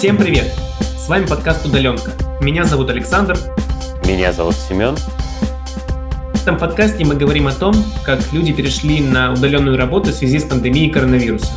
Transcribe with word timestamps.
Всем 0.00 0.16
привет! 0.16 0.46
С 0.96 1.10
вами 1.10 1.26
подкаст 1.26 1.66
«Удаленка». 1.66 2.12
Меня 2.40 2.64
зовут 2.64 2.88
Александр. 2.88 3.36
Меня 4.06 4.32
зовут 4.32 4.54
Семен. 4.54 4.96
В 4.96 6.40
этом 6.40 6.56
подкасте 6.56 7.04
мы 7.04 7.16
говорим 7.16 7.46
о 7.48 7.52
том, 7.52 7.74
как 8.02 8.32
люди 8.32 8.54
перешли 8.54 9.02
на 9.02 9.34
удаленную 9.34 9.76
работу 9.76 10.08
в 10.08 10.14
связи 10.14 10.38
с 10.38 10.44
пандемией 10.44 10.90
коронавируса. 10.90 11.52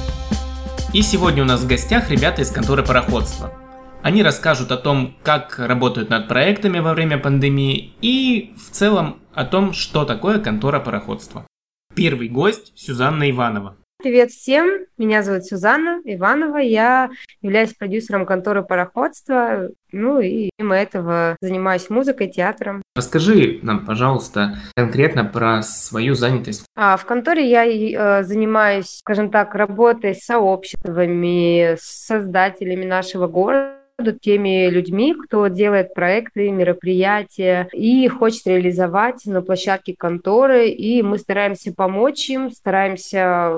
И 0.92 1.02
сегодня 1.02 1.44
у 1.44 1.46
нас 1.46 1.62
в 1.62 1.68
гостях 1.68 2.10
ребята 2.12 2.42
из 2.42 2.52
конторы 2.52 2.84
пароходства. 2.84 3.54
Они 4.02 4.22
расскажут 4.22 4.74
о 4.74 4.78
том, 4.78 5.16
как 5.24 5.58
работают 5.58 6.10
над 6.10 6.28
проектами 6.28 6.80
во 6.80 6.94
время 6.94 7.18
пандемии 7.20 7.94
и 8.02 8.54
в 8.58 8.72
целом 8.76 9.22
о 9.34 9.46
том, 9.46 9.72
что 9.72 10.04
такое 10.04 10.40
контора 10.40 10.82
пароходства. 10.82 11.48
Первый 11.96 12.28
гость– 12.28 12.74
Сюзанна 12.76 13.32
Иванова. 13.32 13.78
Привет 14.04 14.32
всем, 14.32 14.86
меня 14.98 15.24
зовут 15.24 15.46
Сюзанна 15.46 16.02
Иванова, 16.04 16.58
я 16.58 17.10
являюсь 17.42 17.74
продюсером 17.74 18.26
конторы 18.26 18.62
пароходства, 18.62 19.70
ну 19.94 20.20
и 20.20 20.50
помимо 20.58 20.76
этого 20.76 21.38
занимаюсь 21.40 21.90
музыкой, 21.90 22.28
театром. 22.28 22.82
Расскажи 22.98 23.60
нам, 23.62 23.86
пожалуйста, 23.86 24.58
конкретно 24.76 25.24
про 25.24 25.62
свою 25.62 26.16
занятость. 26.16 26.66
А 26.76 26.98
в 26.98 27.06
конторе 27.06 27.50
я 27.50 27.64
э, 27.66 28.24
занимаюсь, 28.24 28.98
скажем 28.98 29.32
так, 29.32 29.56
работой 29.56 30.16
с 30.16 30.26
сообществами, 30.26 31.78
с 31.80 32.06
создателями 32.06 32.84
нашего 32.84 33.28
города, 33.28 33.83
теми 34.22 34.70
людьми, 34.70 35.14
кто 35.14 35.48
делает 35.48 35.94
проекты, 35.94 36.50
мероприятия 36.52 37.70
и 37.74 38.08
хочет 38.08 38.48
реализовать 38.48 39.26
на 39.26 39.42
площадке 39.42 39.96
конторы, 39.98 40.70
и 40.70 41.02
мы 41.02 41.18
стараемся 41.18 41.74
помочь 41.74 42.30
им, 42.30 42.52
стараемся 42.52 43.52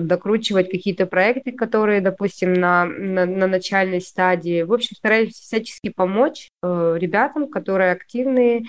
докручивать 0.00 0.70
какие-то 0.70 1.06
проекты, 1.06 1.52
которые, 1.52 2.00
допустим, 2.00 2.54
на, 2.54 2.86
на, 2.86 3.26
на 3.26 3.46
начальной 3.46 4.00
стадии. 4.00 4.62
В 4.62 4.72
общем, 4.72 4.96
стараемся 4.96 5.42
всячески 5.42 5.90
помочь 5.90 6.48
э, 6.62 6.96
ребятам, 6.98 7.48
которые 7.48 7.92
активные, 7.92 8.64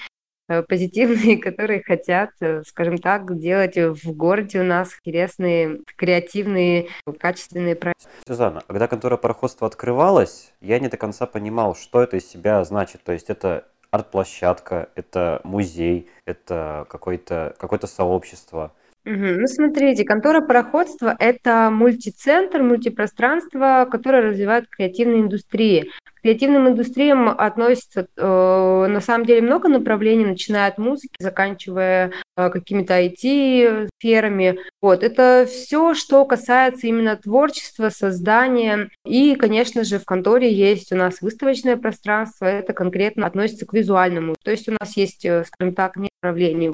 позитивные, 0.48 1.38
которые 1.42 1.84
хотят, 1.84 2.32
э, 2.40 2.64
скажем 2.66 2.98
так, 2.98 3.38
делать 3.38 3.78
в 3.78 4.12
городе 4.12 4.62
у 4.62 4.64
нас 4.64 4.96
интересные, 5.00 5.80
креативные, 5.96 6.88
качественные 7.20 7.76
проекты. 7.76 8.06
Сюзанна, 8.28 8.62
когда 8.68 8.88
контора 8.88 9.18
пароходства 9.18 9.68
открывалась, 9.68 10.54
я 10.62 10.80
не 10.80 10.88
до 10.88 10.98
конца 10.98 11.26
понимал, 11.26 11.76
что 11.76 12.02
это 12.02 12.18
из 12.18 12.28
себя 12.28 12.64
значит. 12.64 13.04
То 13.04 13.12
есть 13.12 13.30
это 13.30 13.66
арт-площадка, 13.92 14.90
это 14.96 15.42
музей, 15.44 16.10
это 16.26 16.86
какое-то 16.90 17.56
какое 17.58 17.80
сообщество. 17.86 18.73
Ну, 19.08 19.45
смотрите, 19.45 20.03
контора 20.03 20.42
пароходства– 20.42 21.16
это 21.20 21.70
мультицентр, 21.72 22.64
мультипространство, 22.64 23.88
которое 23.89 24.23
развивает 24.23 24.67
креативные 24.67 25.22
индустрии. 25.22 25.92
К 26.16 26.22
креативным 26.23 26.67
индустриям 26.67 27.30
относится 27.30 28.08
э, 28.17 28.86
на 28.89 29.00
самом 29.02 29.28
деле 29.28 29.44
много 29.44 29.70
направлений, 29.70 30.26
начиная 30.26 30.70
от 30.70 30.80
музыки, 30.80 31.14
заканчивая 31.20 32.14
э, 32.36 32.50
какими-то 32.50 33.00
IT-сферами. 33.00 34.58
Вот. 34.81 35.03
Это 35.03 35.45
все, 35.48 35.94
что 35.94 36.26
касается 36.26 36.88
именно 36.88 37.16
творчества, 37.16 37.89
создания. 37.89 38.89
И, 39.06 39.36
конечно 39.36 39.83
же, 39.83 40.00
в 40.00 40.06
конторе 40.06 40.52
есть 40.52 40.92
у 40.92 40.95
нас 40.95 41.22
выставочное 41.22 41.78
пространство, 41.78 42.45
это 42.45 42.73
конкретно 42.73 43.28
относится 43.28 43.67
к 43.67 43.73
визуальному. 43.73 44.33
То 44.44 44.50
есть 44.50 44.67
у 44.67 44.72
нас 44.72 44.98
есть, 44.98 45.26
э, 45.26 45.44
скажем 45.45 45.76
так, 45.76 45.95
направление 46.23 46.73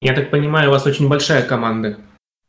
я 0.00 0.14
так 0.14 0.30
понимаю, 0.30 0.68
у 0.68 0.72
вас 0.72 0.86
очень 0.86 1.08
большая 1.08 1.42
команда. 1.42 1.98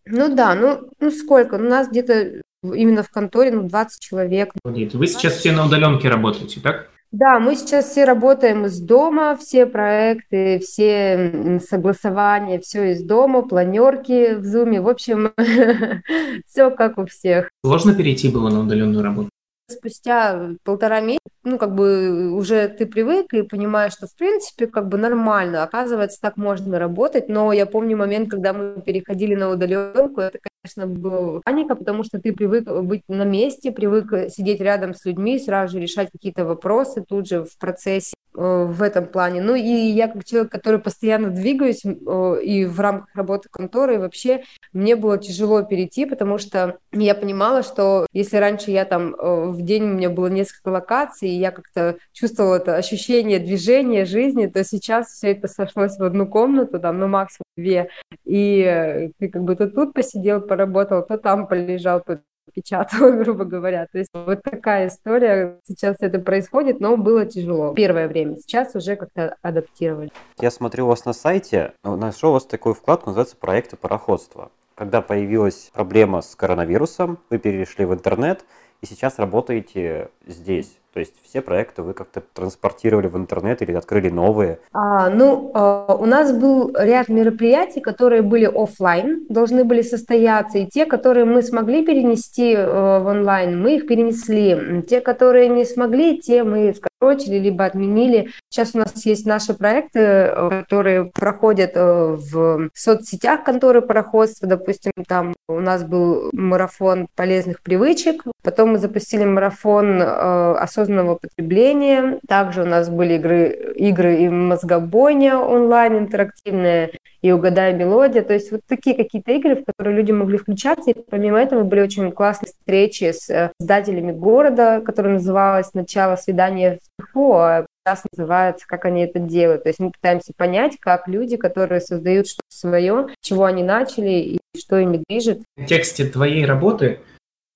Ну 0.06 0.34
да, 0.34 0.56
ну, 0.56 0.90
ну 1.00 1.12
сколько? 1.12 1.56
У 1.56 1.60
нас 1.60 1.90
где-то 1.90 2.42
именно 2.64 3.04
в 3.04 3.10
конторе 3.10 3.52
ну, 3.52 3.64
20 3.64 4.02
человек. 4.02 4.54
Вы 4.64 5.08
сейчас 5.08 5.34
все 5.34 5.52
на 5.52 5.66
удаленке 5.66 6.10
работаете, 6.10 6.60
так? 6.60 6.90
Да, 7.12 7.40
мы 7.40 7.56
сейчас 7.56 7.92
все 7.92 8.04
работаем 8.04 8.66
из 8.66 8.80
дома, 8.82 9.38
все 9.38 9.66
проекты, 9.66 10.60
все 10.60 11.60
согласования, 11.66 12.60
все 12.60 12.92
из 12.92 13.04
дома, 13.04 13.42
планерки 13.42 14.36
в 14.36 14.44
зуме, 14.44 14.82
в 14.82 14.90
общем, 14.90 15.32
все 16.46 16.72
как 16.72 16.98
у 16.98 17.06
всех. 17.06 17.50
Сложно 17.64 17.96
перейти 17.96 18.28
было 18.28 18.50
на 18.50 18.62
удаленную 18.62 19.02
работу? 19.02 19.30
Спустя 19.68 20.52
полтора 20.64 21.00
месяца, 21.02 21.22
ну, 21.44 21.58
как 21.58 21.74
бы 21.74 22.32
уже 22.34 22.68
ты 22.68 22.86
привык 22.86 23.34
и 23.34 23.42
понимаешь, 23.42 23.94
что, 23.94 24.06
в 24.06 24.16
принципе, 24.16 24.68
как 24.68 24.88
бы 24.88 24.98
нормально. 25.00 25.64
Оказывается, 25.64 26.22
так 26.22 26.38
можно 26.38 26.78
работать. 26.78 27.30
Но 27.30 27.52
я 27.52 27.66
помню 27.66 27.98
момент, 27.98 28.30
когда 28.30 28.54
мы 28.54 28.82
переходили 28.82 29.34
на 29.34 29.50
удаленку, 29.50 30.22
это, 30.22 30.38
конечно, 30.66 30.88
была 30.88 31.42
паника, 31.44 31.76
потому 31.76 32.04
что 32.04 32.20
ты 32.20 32.34
привык 32.34 32.66
быть 32.82 33.04
на 33.08 33.24
месте, 33.24 33.72
привык 33.72 34.30
сидеть 34.30 34.62
рядом 34.62 34.94
с 34.94 35.06
людьми, 35.06 35.40
сразу 35.40 35.74
же 35.74 35.80
решать 35.80 36.10
какие-то 36.12 36.46
вопросы 36.46 37.04
тут 37.08 37.28
же 37.28 37.44
в 37.44 37.58
процессе 37.58 38.16
э, 38.36 38.66
в 38.66 38.82
этом 38.82 39.06
плане. 39.06 39.42
Ну, 39.42 39.56
и 39.56 39.62
я 39.62 40.08
как 40.08 40.26
человек, 40.26 40.52
который 40.52 40.80
постоянно 40.80 41.30
двигаюсь 41.30 41.86
э, 41.86 42.44
и 42.44 42.66
в 42.66 42.80
рамках 42.80 43.16
работы 43.16 43.50
конторы, 43.52 44.00
вообще 44.00 44.44
мне 44.74 44.96
было 44.96 45.18
тяжело 45.18 45.62
перейти, 45.64 46.06
потому 46.06 46.38
что 46.38 46.78
я 46.92 47.16
понимала, 47.16 47.64
что 47.64 48.08
если 48.12 48.38
раньше 48.38 48.72
я 48.72 48.86
там 48.86 49.16
э, 49.16 49.46
в 49.50 49.62
день 49.62 49.84
у 49.84 49.94
меня 49.94 50.10
было 50.10 50.28
несколько 50.28 50.70
локаций, 50.70 51.30
и 51.30 51.38
я 51.38 51.52
как-то 51.52 51.98
чувствовала 52.12 52.56
это 52.56 52.76
ощущение 52.76 53.40
движения, 53.40 54.06
жизни, 54.06 54.48
то 54.48 54.64
сейчас 54.64 55.08
все 55.10 55.32
это 55.32 55.48
сошлось 55.48 55.98
в 55.98 56.04
одну 56.04 56.28
комнату, 56.28 56.80
там, 56.80 57.00
ну, 57.00 57.08
максимум 57.08 57.45
две, 57.56 57.90
и 58.26 58.62
э, 58.62 59.10
ты 59.20 59.30
как 59.30 59.44
бы 59.44 59.56
то 59.56 59.70
тут 59.70 59.94
посидел, 59.94 60.42
поработал, 60.42 61.06
то 61.06 61.18
там 61.18 61.48
полежал, 61.48 62.02
то 62.02 62.22
печатал, 62.54 63.12
грубо 63.24 63.46
говоря. 63.46 63.88
То 63.92 63.98
есть 63.98 64.10
вот 64.14 64.42
такая 64.44 64.88
история. 64.88 65.60
Сейчас 65.68 65.98
это 66.00 66.20
происходит, 66.20 66.80
но 66.80 66.98
было 66.98 67.26
тяжело 67.26 67.74
первое 67.74 68.08
время. 68.08 68.38
Сейчас 68.38 68.76
уже 68.76 68.96
как-то 68.96 69.36
адаптировали. 69.42 70.12
Я 70.40 70.52
смотрю 70.52 70.86
у 70.86 70.90
вас 70.90 71.06
на 71.06 71.14
сайте, 71.14 71.74
нашел 71.84 72.32
у 72.32 72.34
вас 72.34 72.46
такую 72.46 72.76
вкладку, 72.76 73.10
называется 73.10 73.38
«Проекты 73.38 73.78
пароходства». 73.78 74.52
Когда 74.76 75.02
появилась 75.02 75.72
проблема 75.74 76.22
с 76.22 76.36
коронавирусом, 76.36 77.20
вы 77.30 77.38
перешли 77.40 77.86
в 77.86 77.94
интернет 77.94 78.44
и 78.82 78.86
сейчас 78.86 79.20
работаете 79.20 80.10
здесь. 80.28 80.80
То 80.96 81.02
есть 81.02 81.14
все 81.24 81.42
проекты 81.42 81.82
вы 81.82 81.94
как-то 81.94 82.22
транспортировали 82.22 83.08
в 83.08 83.18
интернет 83.18 83.62
или 83.62 83.74
открыли 83.74 84.10
новые? 84.10 84.60
А, 84.72 85.10
ну, 85.10 85.52
а, 85.54 85.94
у 85.94 86.06
нас 86.06 86.32
был 86.32 86.74
ряд 86.74 87.10
мероприятий, 87.10 87.82
которые 87.82 88.22
были 88.22 88.46
офлайн, 88.46 89.26
должны 89.28 89.66
были 89.66 89.82
состояться, 89.82 90.58
и 90.58 90.66
те, 90.66 90.86
которые 90.86 91.26
мы 91.26 91.42
смогли 91.42 91.86
перенести 91.86 92.54
э, 92.54 93.00
в 93.00 93.08
онлайн, 93.08 93.62
мы 93.62 93.76
их 93.76 93.88
перенесли. 93.88 94.84
Те, 94.84 95.02
которые 95.02 95.50
не 95.50 95.66
смогли, 95.66 96.18
те 96.18 96.46
мы 96.46 96.74
скорочили, 96.98 97.38
либо 97.40 97.66
отменили. 97.66 98.30
Сейчас 98.50 98.74
у 98.74 98.80
нас 98.80 99.06
есть 99.06 99.26
наши 99.26 99.54
проекты, 99.54 100.00
э, 100.00 100.64
которые 100.64 101.06
проходят 101.06 101.72
э, 101.76 102.16
в 102.18 102.70
соцсетях 102.74 103.44
конторы 103.44 103.82
пароходства. 103.82 104.48
Допустим, 104.48 104.92
там 105.08 105.34
у 105.48 105.60
нас 105.60 105.84
был 105.84 106.30
марафон 106.34 107.08
полезных 107.16 107.62
привычек, 107.62 108.24
потом 108.44 108.72
мы 108.72 108.80
запустили 108.80 109.24
марафон 109.26 110.02
осознанного 110.02 110.86
осознанного 110.86 111.16
потребления. 111.16 112.20
Также 112.28 112.64
у 112.64 112.66
нас 112.66 112.90
были 112.90 113.16
игры, 113.16 113.74
игры 113.76 114.24
и 114.24 114.30
мозгобойня 114.30 115.38
онлайн 115.38 115.98
интерактивная, 115.98 116.92
и 117.22 117.32
угадай 117.32 117.74
мелодия. 117.74 118.22
То 118.22 118.34
есть 118.34 118.52
вот 118.52 118.62
такие 118.68 118.96
какие-то 118.96 119.32
игры, 119.32 119.56
в 119.56 119.66
которые 119.66 119.96
люди 119.96 120.12
могли 120.12 120.38
включаться. 120.38 120.92
И 120.92 120.96
помимо 121.10 121.40
этого 121.40 121.64
были 121.64 121.82
очень 121.82 122.12
классные 122.12 122.48
встречи 122.48 123.12
с 123.12 123.30
э, 123.30 123.52
создателями 123.60 124.12
города, 124.12 124.82
которая 124.86 125.14
называлась 125.14 125.74
«Начало 125.74 126.18
свидания 126.18 126.80
в 126.98 127.04
Тиху», 127.04 127.36
а 127.36 127.66
сейчас 127.86 128.04
называется 128.12 128.66
«Как 128.68 128.86
они 128.86 129.02
это 129.02 129.20
делают». 129.20 129.64
То 129.64 129.70
есть 129.70 129.80
мы 129.80 129.92
пытаемся 129.92 130.34
понять, 130.36 130.78
как 130.80 131.08
люди, 131.08 131.38
которые 131.38 131.82
создают 131.82 132.28
что-то 132.28 132.48
свое, 132.50 133.08
чего 133.22 133.46
они 133.46 133.64
начали 133.64 134.10
и 134.10 134.40
что 134.58 134.78
ими 134.78 135.04
движет. 135.08 135.42
В 135.42 135.60
контексте 135.60 136.06
твоей 136.06 136.46
работы 136.46 137.00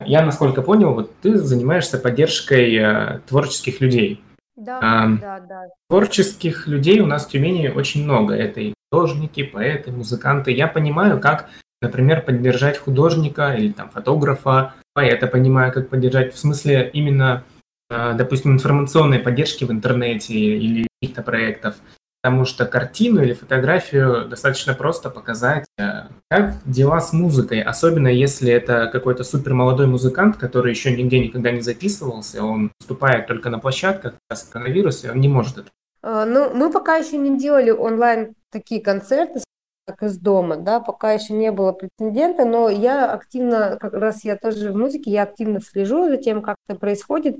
я, 0.06 0.26
насколько 0.26 0.62
понял, 0.62 0.94
вот 0.94 1.12
ты 1.22 1.38
занимаешься 1.38 1.98
поддержкой 1.98 2.76
э, 2.76 3.20
творческих 3.28 3.82
людей. 3.82 4.22
Да, 4.56 4.80
а, 4.82 5.08
да, 5.08 5.40
да. 5.40 5.68
Творческих 5.90 6.68
людей 6.68 7.00
у 7.00 7.06
нас 7.06 7.26
в 7.26 7.30
Тюмени 7.30 7.68
очень 7.68 8.04
много. 8.04 8.34
Это 8.34 8.60
и 8.60 8.74
художники, 8.92 9.44
поэты, 9.44 9.92
музыканты. 9.92 10.52
Я 10.52 10.68
понимаю, 10.68 11.20
как, 11.20 11.50
например, 11.82 12.22
поддержать 12.22 12.78
художника 12.78 13.54
или 13.54 13.72
там 13.72 13.90
фотографа, 13.90 14.74
поэта 14.94 15.28
понимаю, 15.28 15.72
как 15.72 15.90
поддержать. 15.90 16.34
В 16.34 16.40
смысле 16.40 16.90
именно, 16.92 17.44
допустим, 17.90 18.54
информационной 18.54 19.20
поддержки 19.20 19.64
в 19.64 19.72
интернете 19.72 20.34
или 20.34 20.88
каких-то 21.02 21.22
проектов. 21.24 21.76
Потому 22.22 22.44
что 22.44 22.66
картину 22.66 23.24
или 23.24 23.34
фотографию 23.34 24.28
достаточно 24.28 24.74
просто 24.74 25.10
показать, 25.10 25.66
э, 25.78 26.08
как 26.30 26.56
дела 26.66 27.00
с 27.00 27.14
музыкой, 27.14 27.62
особенно 27.62 28.10
если 28.10 28.52
это 28.52 28.90
какой-то 28.92 29.24
супер 29.24 29.54
молодой 29.54 29.88
музыкант, 29.88 30.36
который 30.36 30.72
еще 30.72 30.92
нигде 30.92 31.20
никогда 31.20 31.52
не 31.52 31.62
записывался, 31.62 32.44
он 32.44 32.74
выступает 32.78 33.28
только 33.28 33.50
на 33.50 33.60
площадках, 33.60 34.16
сейчас 34.30 34.44
коронавирус, 34.44 35.06
и 35.06 35.10
он 35.10 35.22
не 35.22 35.30
может 35.30 35.60
это. 35.60 35.70
А, 36.02 36.26
ну, 36.26 36.54
мы 36.54 36.70
пока 36.72 36.98
еще 36.98 37.18
не 37.18 37.38
делали 37.38 37.72
онлайн 37.72 38.34
такие 38.52 38.82
концерты, 38.82 39.40
как 39.88 40.04
из 40.04 40.18
дома, 40.18 40.58
да, 40.58 40.82
пока 40.82 41.14
еще 41.14 41.34
не 41.34 41.54
было 41.54 41.72
прецедента, 41.72 42.44
но 42.44 42.68
я 42.68 43.12
активно, 43.14 43.78
как 43.80 43.94
раз 43.94 44.26
я 44.26 44.36
тоже 44.36 44.74
в 44.74 44.76
музыке, 44.76 45.10
я 45.10 45.24
активно 45.24 45.62
слежу 45.62 46.10
за 46.10 46.18
тем, 46.18 46.42
как 46.42 46.58
это 46.68 46.78
происходит, 46.78 47.38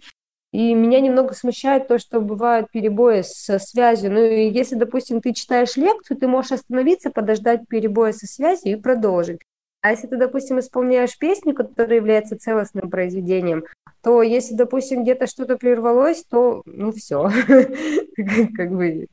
И 0.52 0.74
меня 0.74 1.00
немного 1.00 1.36
смущает 1.36 1.88
то, 1.88 2.00
что 2.00 2.22
бывают 2.22 2.72
перебои 2.72 3.22
со 3.22 3.60
связью. 3.60 4.12
Ну, 4.12 4.24
и 4.24 4.50
если, 4.50 4.76
допустим, 4.76 5.22
ты 5.22 5.34
читаешь 5.34 5.76
лекцию, 5.78 6.18
ты 6.18 6.28
можешь 6.28 6.54
остановиться, 6.54 7.12
подождать 7.12 7.68
перебоя 7.68 8.14
со 8.14 8.26
связью 8.26 8.72
и 8.72 8.82
продолжить. 8.82 9.42
А 9.82 9.92
если 9.92 10.08
ты, 10.08 10.18
допустим, 10.18 10.60
исполняешь 10.60 11.18
песню, 11.18 11.54
которая 11.54 11.98
является 11.98 12.38
целостным 12.38 12.90
произведением, 12.90 13.64
то 14.02 14.22
если, 14.24 14.56
допустим, 14.56 15.04
где-то 15.04 15.28
что-то 15.28 15.58
прервалось, 15.58 16.24
то, 16.26 16.64
ну, 16.66 16.92
все, 16.92 17.30
как 18.56 18.72
бы 18.72 19.08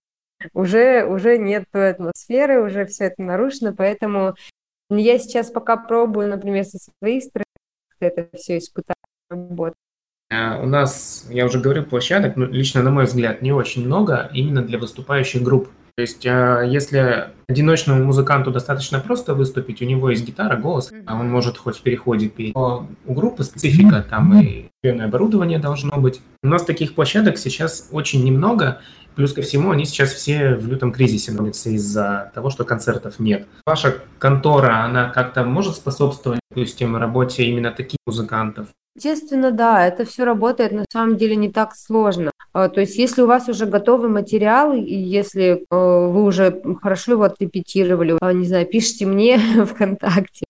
уже, 0.55 1.05
уже 1.06 1.39
нет 1.39 1.65
той 1.71 1.91
атмосферы, 1.91 2.65
уже 2.65 2.87
все 2.87 3.05
это 3.05 3.23
нарушено, 3.23 3.75
поэтому 3.75 4.35
я 4.91 5.19
сейчас 5.19 5.50
пока 5.50 5.77
пробую, 5.77 6.29
например, 6.29 6.65
со 6.65 6.79
своей 6.79 7.21
стороны 7.21 7.44
это 8.00 8.29
все 8.37 8.59
испытать, 8.59 8.97
работать. 9.31 9.86
А, 10.31 10.58
у 10.61 10.67
нас, 10.67 11.26
я 11.31 11.46
уже 11.46 11.61
говорил, 11.61 11.84
площадок, 11.84 12.37
ну, 12.37 12.46
лично 12.46 12.82
на 12.82 12.90
мой 12.90 13.05
взгляд, 13.05 13.43
не 13.43 13.52
очень 13.52 13.84
много 13.87 14.28
именно 14.32 14.62
для 14.62 14.78
выступающих 14.78 15.43
групп. 15.43 15.69
То 15.96 16.02
есть, 16.02 16.26
а, 16.26 16.62
если 16.62 17.28
одиночному 17.49 18.05
музыканту 18.05 18.50
достаточно 18.50 18.99
просто 18.99 19.34
выступить, 19.34 19.81
у 19.82 19.84
него 19.84 20.11
есть 20.11 20.26
гитара, 20.26 20.56
голос, 20.56 20.93
а 21.06 21.19
он 21.19 21.31
может 21.31 21.58
хоть 21.58 21.76
в 21.78 21.82
переходе 21.82 22.28
петь. 22.28 22.55
Но 22.55 22.88
у 23.06 23.14
группы 23.14 23.44
специфика, 23.44 24.05
там 24.08 24.40
и 24.40 24.69
оборудование 24.84 25.58
должно 25.58 25.96
быть. 25.96 26.20
У 26.43 26.49
нас 26.49 26.64
таких 26.64 26.94
площадок 26.94 27.38
сейчас 27.38 27.88
очень 27.93 28.25
немного, 28.25 28.81
Плюс 29.17 29.32
ко 29.32 29.40
всему, 29.40 29.70
они 29.70 29.87
сейчас 29.87 30.12
все 30.12 30.56
в 30.56 30.69
лютом 30.69 30.93
кризисе 30.93 31.32
находятся 31.32 31.70
из-за 31.70 32.31
того, 32.34 32.50
что 32.50 32.64
концертов 32.64 33.19
нет. 33.19 33.46
Ваша 33.64 34.02
контора, 34.19 34.84
она 34.84 35.08
как-то 35.08 35.43
может 35.43 35.76
способствовать, 35.76 36.38
допустим, 36.50 36.94
работе 36.96 37.44
именно 37.44 37.70
таких 37.70 37.96
музыкантов? 38.06 38.69
Естественно, 38.96 39.50
да, 39.50 39.87
это 39.87 40.06
все 40.06 40.25
работает 40.25 40.72
на 40.72 40.87
самом 40.90 41.19
деле 41.19 41.37
не 41.37 41.50
так 41.50 41.75
сложно. 41.76 42.31
А, 42.54 42.70
то 42.70 42.81
есть, 42.81 42.96
если 42.96 43.20
у 43.20 43.26
вас 43.26 43.46
уже 43.46 43.66
готовый 43.66 44.08
материал, 44.08 44.72
и 44.72 44.94
если 44.94 45.44
э, 45.44 45.56
вы 45.70 46.25
уже 46.25 46.62
хорошо 46.81 47.12
его 47.12 47.25
отрепетировали, 47.25 48.16
а, 48.22 48.32
не 48.32 48.46
знаю, 48.46 48.64
пишите 48.66 49.04
мне 49.04 49.38
ВКонтакте, 49.66 50.46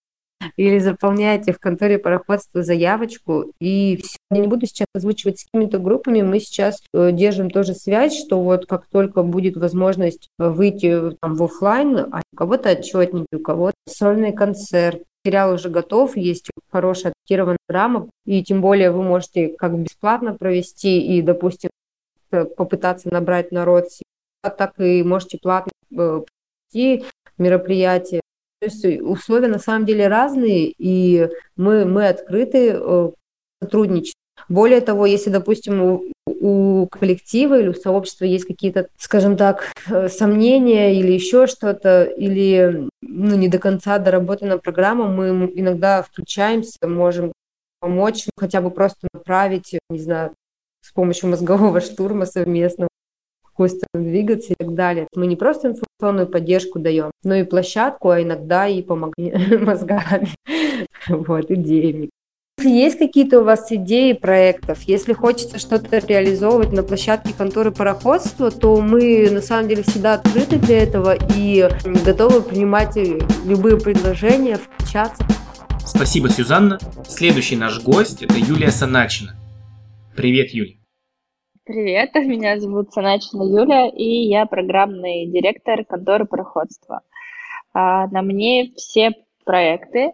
или 0.55 0.79
заполняете 0.79 1.51
в 1.51 1.59
конторе 1.59 1.99
пароходства 1.99 2.63
заявочку, 2.63 3.51
и 3.59 3.97
все. 4.01 4.17
Я 4.31 4.39
не 4.39 4.47
буду 4.47 4.65
сейчас 4.65 4.87
озвучивать 4.93 5.39
с 5.39 5.45
какими-то 5.45 5.79
группами, 5.79 6.21
мы 6.21 6.39
сейчас 6.39 6.81
э, 6.93 7.11
держим 7.11 7.49
тоже 7.49 7.73
связь, 7.73 8.17
что 8.17 8.41
вот 8.41 8.65
как 8.65 8.85
только 8.87 9.23
будет 9.23 9.57
возможность 9.57 10.29
э, 10.39 10.47
выйти 10.47 11.11
там, 11.21 11.35
в 11.35 11.43
офлайн, 11.43 11.97
а 11.97 12.21
у 12.31 12.35
кого-то 12.35 12.69
отчетники, 12.69 13.35
у 13.35 13.39
кого-то 13.39 13.75
сольный 13.89 14.31
концерт, 14.31 15.03
материал 15.27 15.53
уже 15.53 15.69
готов, 15.69 16.15
есть 16.15 16.49
хорошая 16.71 17.11
адаптированная 17.11 17.57
программа, 17.67 18.09
и 18.25 18.43
тем 18.43 18.61
более 18.61 18.91
вы 18.91 19.03
можете 19.03 19.49
как 19.49 19.77
бесплатно 19.77 20.33
провести 20.33 21.01
и, 21.01 21.21
допустим, 21.21 21.69
э, 22.31 22.45
попытаться 22.45 23.09
набрать 23.11 23.51
народ, 23.51 23.85
так 24.41 24.79
и 24.79 25.03
можете 25.03 25.37
платно 25.37 25.71
провести 25.89 27.03
мероприятие. 27.37 28.21
То 28.61 28.67
есть 28.67 28.85
условия 29.01 29.49
на 29.49 29.59
самом 29.59 29.85
деле 29.85 30.07
разные, 30.07 30.73
и 30.77 31.29
мы, 31.57 31.83
мы 31.83 32.07
открыты 32.07 32.71
э, 32.73 33.11
сотрудничать. 33.61 34.15
Более 34.49 34.81
того, 34.81 35.05
если, 35.05 35.29
допустим, 35.29 35.81
у, 36.25 36.87
коллектива 36.87 37.59
или 37.59 37.69
у 37.69 37.73
сообщества 37.73 38.25
есть 38.25 38.45
какие-то, 38.45 38.87
скажем 38.97 39.35
так, 39.35 39.73
э, 39.89 40.07
сомнения 40.07 40.95
или 40.97 41.11
еще 41.11 41.47
что-то, 41.47 42.03
или 42.03 42.87
ну, 43.17 43.35
не 43.35 43.47
до 43.47 43.59
конца 43.59 43.97
доработана 43.97 44.57
программа, 44.57 45.07
мы 45.07 45.51
иногда 45.55 46.03
включаемся, 46.03 46.87
можем 46.87 47.31
помочь, 47.79 48.25
хотя 48.37 48.61
бы 48.61 48.71
просто 48.71 49.07
направить, 49.13 49.77
не 49.89 49.99
знаю, 49.99 50.33
с 50.81 50.91
помощью 50.91 51.29
мозгового 51.29 51.81
штурма 51.81 52.25
совместно 52.25 52.87
какую 53.57 53.69
сторону 53.69 54.09
двигаться 54.09 54.53
и 54.53 54.55
так 54.55 54.75
далее. 54.75 55.07
Мы 55.15 55.25
не 55.25 55.35
просто 55.35 55.69
информационную 55.69 56.27
поддержку 56.27 56.77
даем, 56.77 57.09
но 57.23 57.33
и 57.33 57.43
площадку, 57.43 58.11
а 58.11 58.21
иногда 58.21 58.67
и 58.67 58.83
помогли 58.83 59.57
мозгами, 59.57 60.29
вот, 61.07 61.49
идеями. 61.49 62.11
Если 62.59 62.71
есть 62.71 62.97
какие-то 62.97 63.41
у 63.41 63.43
вас 63.43 63.71
идеи 63.71 64.13
проектов, 64.13 64.81
если 64.81 65.13
хочется 65.13 65.59
что-то 65.59 65.99
реализовывать 65.99 66.71
на 66.73 66.81
площадке 66.81 67.31
конторы 67.31 67.71
пароходства, 67.71 68.49
то 68.49 68.81
мы 68.81 69.29
на 69.29 69.41
самом 69.41 69.69
деле 69.69 69.83
всегда 69.83 70.15
открыты 70.15 70.57
для 70.57 70.81
этого 70.81 71.15
и 71.35 71.69
готовы 72.03 72.41
принимать 72.41 72.97
любые 73.45 73.79
предложения, 73.79 74.55
включаться. 74.55 75.23
Спасибо, 75.85 76.29
Сюзанна. 76.29 76.79
Следующий 77.07 77.57
наш 77.57 77.83
гость– 77.83 78.23
это 78.23 78.33
Юлия 78.33 78.71
Саначина. 78.71 79.35
Привет, 80.15 80.49
Юлия. 80.49 80.79
Привет, 81.63 82.15
меня 82.15 82.59
зовут 82.59 82.91
Саначина 82.91 83.43
Юля, 83.43 83.87
и 83.89 84.27
я 84.27 84.47
программный 84.47 85.27
директор 85.27 85.85
конторы 85.85 86.25
пароходства. 86.25 87.01
А, 87.75 88.07
на 88.07 88.23
мне 88.23 88.71
все 88.75 89.11
проекты, 89.45 90.13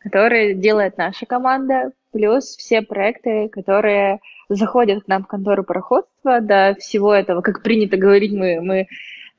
которые 0.00 0.54
делает 0.54 0.98
наша 0.98 1.26
команда, 1.26 1.92
плюс 2.12 2.56
все 2.56 2.82
проекты, 2.82 3.48
которые 3.48 4.20
заходят 4.48 5.04
к 5.04 5.08
нам 5.08 5.24
в 5.24 5.28
контору 5.28 5.62
пароходства. 5.62 6.40
До 6.40 6.76
всего 6.78 7.14
этого, 7.14 7.40
как 7.40 7.62
принято 7.62 7.96
говорить, 7.96 8.32
мы, 8.32 8.60
мы 8.60 8.88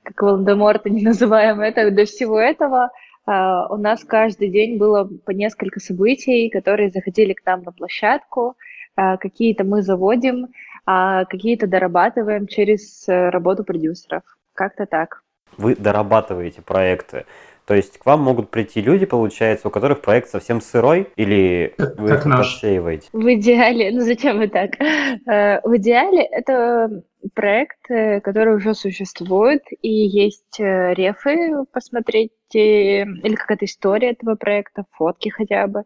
как 0.03 0.21
Волдеморта 0.21 0.89
не 0.89 1.03
называем 1.03 1.59
это, 1.61 1.91
до 1.91 2.05
всего 2.05 2.39
этого 2.39 2.91
а, 3.25 3.67
у 3.67 3.77
нас 3.77 4.03
каждый 4.03 4.49
день 4.49 4.77
было 4.77 5.09
по 5.25 5.31
несколько 5.31 5.79
событий, 5.79 6.49
которые 6.49 6.89
заходили 6.89 7.33
к 7.33 7.45
нам 7.45 7.63
на 7.63 7.71
площадку, 7.71 8.55
а, 8.95 9.17
какие-то 9.17 9.63
мы 9.63 9.81
заводим, 9.81 10.47
а 10.85 11.25
какие-то 11.25 11.67
дорабатываем 11.67 12.47
через 12.47 13.07
э, 13.07 13.29
работу 13.29 13.63
продюсеров. 13.63 14.23
Как-то 14.55 14.87
так. 14.87 15.21
Вы 15.57 15.75
дорабатываете 15.75 16.63
проекты. 16.63 17.25
То 17.71 17.75
есть 17.75 17.99
к 17.99 18.05
вам 18.05 18.21
могут 18.21 18.49
прийти 18.49 18.81
люди, 18.81 19.05
получается, 19.05 19.69
у 19.69 19.71
которых 19.71 20.01
проект 20.01 20.27
совсем 20.27 20.59
сырой, 20.59 21.07
или 21.15 21.73
вы 21.77 22.09
как 22.09 22.25
их 22.25 22.39
отсеиваете? 22.39 23.07
В 23.13 23.33
идеале, 23.35 23.91
ну 23.93 24.01
зачем 24.01 24.39
вы 24.39 24.49
так? 24.49 24.71
Э, 24.81 25.61
в 25.63 25.77
идеале 25.77 26.21
это 26.21 27.01
проект, 27.33 27.89
э, 27.89 28.19
который 28.19 28.57
уже 28.57 28.73
существует, 28.73 29.61
и 29.81 29.87
есть 29.89 30.59
рефы 30.59 31.63
посмотреть, 31.71 32.33
или 32.51 33.35
какая-то 33.35 33.63
история 33.63 34.09
этого 34.09 34.35
проекта, 34.35 34.83
фотки 34.91 35.29
хотя 35.29 35.67
бы. 35.67 35.83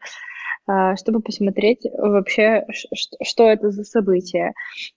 Чтобы 0.97 1.19
посмотреть 1.19 1.85
вообще, 1.95 2.65
что 3.21 3.43
это 3.43 3.69
за 3.69 3.83
событие. 3.83 4.53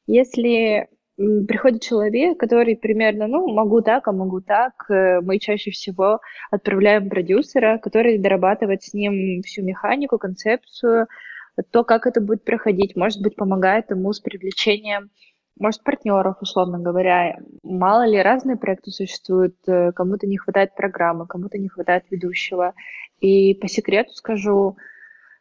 Если 0.07 0.89
приходит 1.19 1.83
человек, 1.83 2.39
который 2.39 2.77
примерно, 2.77 3.27
ну, 3.27 3.53
могу 3.53 3.83
так, 3.83 4.07
а 4.07 4.13
могу 4.13 4.41
так, 4.41 4.89
э, 4.89 5.21
мы 5.21 5.39
чаще 5.39 5.73
всего 5.73 6.21
отправляем 6.51 7.11
продюсера, 7.11 7.79
который 7.79 8.19
дорабатывает 8.19 8.83
с 8.85 8.95
ним 8.95 9.43
всю 9.43 9.63
механику, 9.65 10.19
концепцию, 10.19 11.09
то, 11.73 11.83
как 11.83 12.07
это 12.07 12.21
будет 12.21 12.45
проходить, 12.45 12.95
может 12.95 13.21
быть, 13.21 13.35
помогает 13.35 13.91
ему 13.91 14.13
с 14.13 14.21
привлечением 14.21 15.11
может, 15.59 15.83
партнеров, 15.83 16.37
условно 16.41 16.79
говоря. 16.79 17.37
Мало 17.65 18.07
ли, 18.07 18.23
разные 18.23 18.57
проекты 18.57 18.93
существуют, 18.93 19.57
э, 19.67 19.91
кому-то 19.93 20.27
не 20.27 20.39
хватает 20.39 20.77
программы, 20.77 21.27
кому-то 21.27 21.59
не 21.59 21.69
хватает 21.69 22.05
ведущего. 22.11 22.75
И 23.21 23.55
по 23.55 23.67
секрету 23.67 24.13
скажу, 24.13 24.77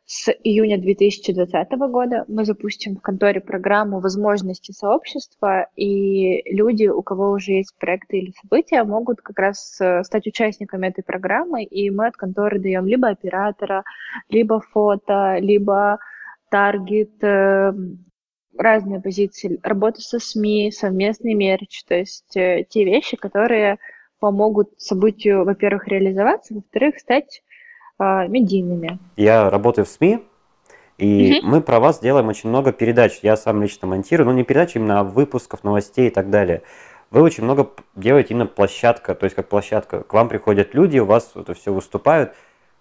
с 0.09 0.31
июня 0.45 0.77
2020 0.77 1.69
года 1.91 2.23
мы 2.29 2.45
запустим 2.45 2.95
в 2.95 3.01
конторе 3.01 3.41
программу 3.41 3.99
возможности 3.99 4.71
сообщества, 4.71 5.67
и 5.75 6.49
люди, 6.49 6.87
у 6.87 7.01
кого 7.01 7.31
уже 7.31 7.51
есть 7.51 7.75
проекты 7.77 8.19
или 8.19 8.33
события, 8.41 8.85
могут 8.85 9.19
как 9.19 9.37
раз 9.37 9.77
э, 9.81 10.03
стать 10.05 10.25
участниками 10.25 10.87
этой 10.87 11.03
программы, 11.03 11.65
и 11.65 11.89
мы 11.89 12.07
от 12.07 12.15
конторы 12.15 12.57
даем 12.57 12.87
либо 12.87 13.09
оператора, 13.09 13.83
либо 14.29 14.61
фото, 14.61 15.39
либо 15.39 15.99
таргет, 16.49 17.21
э, 17.21 17.73
разные 18.57 19.01
позиции, 19.01 19.59
работа 19.61 19.99
со 19.99 20.19
СМИ, 20.19 20.71
совместный 20.71 21.33
мерч, 21.33 21.83
то 21.83 21.95
есть 21.95 22.37
э, 22.37 22.65
те 22.69 22.85
вещи, 22.85 23.17
которые 23.17 23.77
помогут 24.21 24.69
событию, 24.77 25.43
во-первых, 25.43 25.89
реализоваться, 25.89 26.53
во-вторых, 26.53 26.97
стать 26.97 27.41
медийными. 27.99 28.99
Я 29.15 29.49
работаю 29.49 29.85
в 29.85 29.89
СМИ, 29.89 30.23
и 30.97 31.39
угу. 31.39 31.47
мы 31.47 31.61
про 31.61 31.79
вас 31.79 31.99
делаем 31.99 32.27
очень 32.27 32.49
много 32.49 32.71
передач. 32.71 33.19
Я 33.21 33.37
сам 33.37 33.61
лично 33.61 33.87
монтирую, 33.87 34.25
но 34.25 34.33
не 34.33 34.43
передач 34.43 34.75
именно, 34.75 34.99
а 34.99 35.03
выпусков, 35.03 35.63
новостей 35.63 36.07
и 36.07 36.11
так 36.11 36.29
далее. 36.29 36.63
Вы 37.11 37.21
очень 37.21 37.43
много 37.43 37.69
делаете 37.95 38.29
именно 38.33 38.47
площадка, 38.47 39.15
то 39.15 39.25
есть 39.25 39.35
как 39.35 39.47
площадка. 39.47 40.03
К 40.03 40.13
вам 40.13 40.27
приходят 40.27 40.73
люди, 40.73 40.99
у 40.99 41.05
вас 41.05 41.31
это 41.35 41.53
все 41.53 41.71
выступают. 41.71 42.33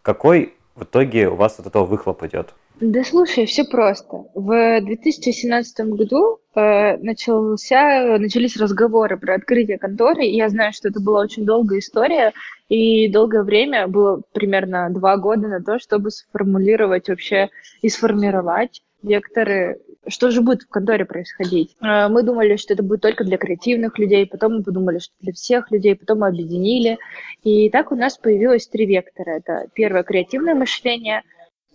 Какой 0.02 0.54
в 0.74 0.84
итоге 0.84 1.28
у 1.28 1.36
вас 1.36 1.58
от 1.60 1.66
этого 1.66 1.84
выхлоп 1.84 2.22
идет? 2.24 2.54
Да 2.80 3.04
слушай, 3.04 3.46
все 3.46 3.64
просто. 3.64 4.24
В 4.34 4.80
2017 4.82 5.80
году 5.86 6.40
э, 6.54 6.98
начался, 6.98 8.18
начались 8.18 8.56
разговоры 8.58 9.16
про 9.16 9.36
открытие 9.36 9.78
конторы, 9.78 10.24
я 10.24 10.50
знаю, 10.50 10.74
что 10.74 10.88
это 10.88 11.00
была 11.00 11.22
очень 11.22 11.46
долгая 11.46 11.78
история, 11.78 12.34
и 12.68 13.08
долгое 13.08 13.44
время, 13.44 13.88
было 13.88 14.20
примерно 14.32 14.90
два 14.90 15.16
года 15.16 15.48
на 15.48 15.62
то, 15.62 15.78
чтобы 15.78 16.10
сформулировать 16.10 17.08
вообще 17.08 17.48
и 17.80 17.88
сформировать 17.88 18.82
векторы 19.02 19.78
что 20.08 20.30
же 20.30 20.40
будет 20.40 20.62
в 20.62 20.68
конторе 20.68 21.04
происходить. 21.04 21.76
Э, 21.80 22.08
мы 22.08 22.22
думали, 22.22 22.56
что 22.56 22.74
это 22.74 22.82
будет 22.82 23.00
только 23.00 23.24
для 23.24 23.38
креативных 23.38 23.98
людей, 23.98 24.26
потом 24.26 24.56
мы 24.56 24.62
подумали, 24.62 24.98
что 24.98 25.14
для 25.20 25.32
всех 25.32 25.70
людей, 25.70 25.96
потом 25.96 26.20
мы 26.20 26.28
объединили. 26.28 26.98
И 27.42 27.70
так 27.70 27.92
у 27.92 27.96
нас 27.96 28.16
появилось 28.16 28.68
три 28.68 28.86
вектора. 28.86 29.30
Это 29.30 29.66
первое– 29.74 30.02
креативное 30.04 30.54
мышление. 30.54 31.22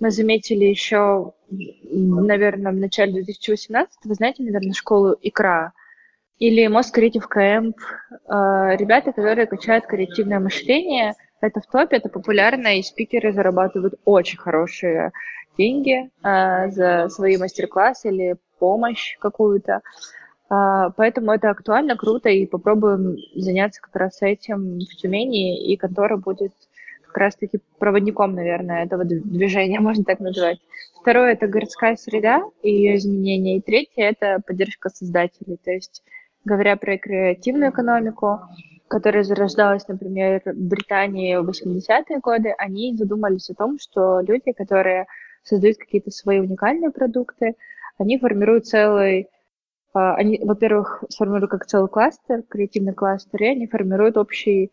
Мы 0.01 0.10
заметили 0.10 0.65
еще, 0.65 1.34
наверное, 1.51 2.72
в 2.72 2.75
начале 2.75 3.13
2018 3.13 4.00
вы 4.03 4.15
знаете, 4.15 4.41
наверное, 4.41 4.74
школу 4.74 5.15
«Икра», 5.22 5.74
или 6.39 6.67
Most 6.67 6.91
Creative 6.96 7.25
Camp. 7.31 7.75
Э, 8.27 8.75
ребята, 8.77 9.13
которые 9.13 9.46
качают 9.46 9.86
креативное 9.86 10.39
мышление, 10.39 11.13
это 11.39 11.62
в 11.62 11.67
топе, 11.67 11.98
это 11.98 12.10
популярно, 12.10 12.79
и 12.79 12.81
спикеры 12.81 13.31
зарабатывают 13.31 13.93
очень 14.03 14.39
хорошие 14.39 15.12
деньги 15.55 16.10
э, 16.24 16.72
за 16.72 17.08
свои 17.10 17.38
мастер-классы 17.38 18.10
или 18.10 18.38
помощь 18.58 19.20
какую-то. 19.20 19.81
Э, 20.50 20.89
поэтому 20.98 21.31
это 21.31 21.51
актуально, 21.51 21.96
круто, 21.96 22.29
и 22.29 22.48
попробуем 22.48 23.17
заняться 23.36 23.79
как 23.79 23.96
раз 23.96 24.24
этим 24.24 24.79
в 24.79 24.96
Тюмени, 24.96 25.72
и 25.72 25.77
контора 25.77 26.17
будет 26.17 26.53
как 27.12 27.18
раз-таки 27.18 27.60
проводником, 27.77 28.34
наверное, 28.34 28.86
этого 28.86 29.03
движения, 29.03 29.80
можно 29.82 30.03
так 30.03 30.20
назвать. 30.20 30.60
Второе– 31.00 31.34
это 31.34 31.48
городская 31.48 31.96
среда 31.96 32.44
и 32.62 32.72
ее 32.72 32.96
изменения. 32.96 33.58
И 33.58 33.62
третье– 33.62 33.91
это 34.03 34.41
поддержка 34.46 34.89
создателей. 34.89 35.58
То 35.63 35.72
есть, 35.72 36.03
говоря 36.46 36.77
про 36.77 36.98
креативную 36.98 37.72
экономику, 37.72 38.39
которая 38.88 39.24
зарождалась, 39.24 39.88
например, 39.88 40.41
в 40.46 40.53
Британии 40.53 41.36
в 41.38 41.50
80-е 41.50 42.20
годы, 42.20 42.53
они 42.58 42.96
задумались 42.96 43.50
о 43.50 43.56
том, 43.56 43.80
что 43.80 44.20
люди, 44.22 44.51
которые 44.51 45.08
создают 45.44 45.77
какие-то 45.77 46.12
свои 46.12 46.39
уникальные 46.39 46.91
продукты, 46.91 47.56
они 47.98 48.20
формируют 48.20 48.68
целый 48.68 49.27
а, 49.94 50.15
они, 50.15 50.39
во-первых, 50.44 51.03
сформируют 51.10 51.51
как 51.51 51.65
целый 51.65 51.89
кластер, 51.89 52.44
креативный 52.44 52.94
кластер, 52.94 53.41
и 53.41 53.48
они 53.48 53.68
формируют 53.68 54.18
общий, 54.18 54.72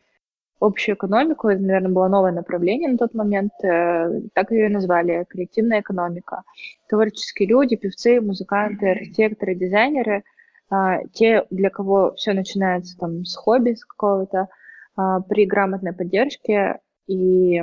общую 0.60 0.96
экономику. 0.96 1.48
Это, 1.48 1.62
наверное, 1.62 1.92
было 1.92 2.08
новое 2.08 2.32
направление 2.32 2.90
на 2.90 2.98
тот 2.98 3.14
момент. 3.14 3.52
Э, 3.62 4.20
так 4.34 4.50
ее 4.50 4.66
и 4.66 4.72
назвали– 4.72 5.24
креативная 5.28 5.80
экономика. 5.80 6.42
Творческие 6.88 7.48
люди, 7.48 7.76
певцы, 7.76 8.20
музыканты, 8.20 8.90
архитекторы, 8.90 9.54
дизайнеры 9.54 10.24
а,– 10.70 10.98
те, 11.12 11.46
для 11.50 11.70
кого 11.70 12.14
все 12.14 12.32
начинается 12.32 12.96
там 12.98 13.24
с 13.24 13.36
хобби, 13.36 13.74
с 13.74 13.84
какого-то, 13.84 14.48
а, 14.96 15.20
при 15.20 15.46
грамотной 15.46 15.92
поддержке 15.92 16.80
и 17.06 17.62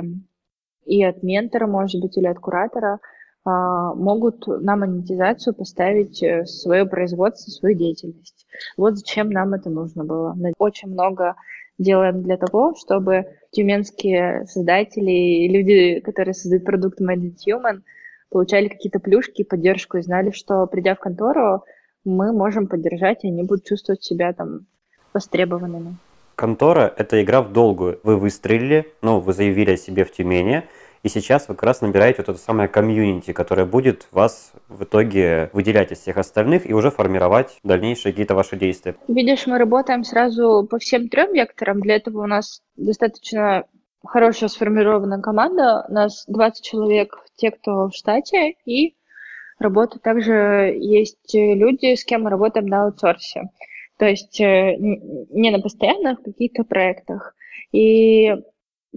и 0.86 1.02
от 1.02 1.22
ментора, 1.22 1.66
может 1.66 2.00
быть, 2.00 2.16
или 2.16 2.26
от 2.26 2.38
куратора 2.38 3.00
могут 3.50 4.46
на 4.46 4.76
монетизацию 4.76 5.54
поставить 5.54 6.22
э, 6.22 6.44
свое 6.46 6.84
производство, 6.84 7.50
свою 7.50 7.76
деятельность. 7.76 8.46
Вот 8.76 8.96
зачем 8.96 9.30
нам 9.30 9.54
это 9.54 9.70
нужно 9.70 10.04
было. 10.04 10.36
Очень 10.58 10.90
много 10.90 11.36
делаем 11.78 12.22
для 12.22 12.36
того, 12.36 12.74
чтобы 12.74 13.26
тюменские 13.52 14.46
создатели 14.46 15.10
и 15.10 15.48
люди, 15.48 16.00
которые 16.00 16.34
создают 16.34 16.64
продукт 16.64 17.00
Made 17.00 17.22
in 17.22 17.34
Human, 17.46 17.82
получали 18.30 18.68
какие-то 18.68 18.98
плюшки 18.98 19.44
поддержку 19.44 19.98
и 19.98 20.02
знали, 20.02 20.30
что 20.30 20.66
придя 20.66 20.94
в 20.94 20.98
контору, 20.98 21.64
мы 22.04 22.32
можем 22.32 22.66
поддержать, 22.66 23.24
и 23.24 23.28
они 23.28 23.42
будут 23.42 23.64
чувствовать 23.64 24.02
себя 24.02 24.32
там 24.32 24.66
востребованными. 25.12 25.96
Контора– 26.34 26.92
это 26.96 27.22
игра 27.22 27.42
в 27.42 27.52
долгую. 27.52 27.98
Вы 28.02 28.16
выстрелили, 28.16 28.92
ну, 29.02 29.20
вы 29.20 29.32
заявили 29.32 29.70
о 29.72 29.76
себе 29.76 30.04
в 30.04 30.12
Тюмени, 30.12 30.64
и 31.06 31.08
сейчас 31.08 31.48
вы 31.48 31.54
как 31.54 31.62
раз 31.62 31.82
набираете 31.82 32.16
вот 32.18 32.30
это 32.30 32.38
самое 32.38 32.68
комьюнити, 32.68 33.32
которое 33.32 33.64
будет 33.64 34.08
вас 34.10 34.50
в 34.68 34.82
итоге 34.82 35.50
выделять 35.52 35.92
из 35.92 36.00
всех 36.00 36.16
остальных 36.16 36.68
и 36.68 36.74
уже 36.74 36.90
формировать 36.90 37.58
дальнейшие 37.62 38.12
какие-то 38.12 38.34
ваши 38.34 38.56
действия. 38.56 38.96
Видишь, 39.06 39.46
мы 39.46 39.56
работаем 39.56 40.02
сразу 40.02 40.66
по 40.68 40.78
всем 40.78 41.08
трем 41.08 41.32
векторам. 41.32 41.80
Для 41.80 41.94
этого 41.94 42.24
у 42.24 42.26
нас 42.26 42.60
достаточно 42.74 43.66
хорошая 44.04 44.48
сформированная 44.48 45.20
команда. 45.20 45.86
У 45.88 45.92
нас 45.92 46.24
20 46.26 46.64
человек, 46.64 47.16
те, 47.36 47.52
кто 47.52 47.88
в 47.88 47.94
штате, 47.94 48.56
и 48.64 48.96
работают 49.60 50.02
также 50.02 50.76
есть 50.76 51.32
люди, 51.32 51.94
с 51.94 52.04
кем 52.04 52.24
мы 52.24 52.30
работаем 52.30 52.66
на 52.66 52.86
аутсорсе. 52.86 53.50
То 53.96 54.06
есть 54.06 54.40
э, 54.40 54.74
не 54.76 55.52
на 55.52 55.60
постоянных 55.60 56.20
каких-то 56.20 56.64
проектах. 56.64 57.36
И 57.70 58.34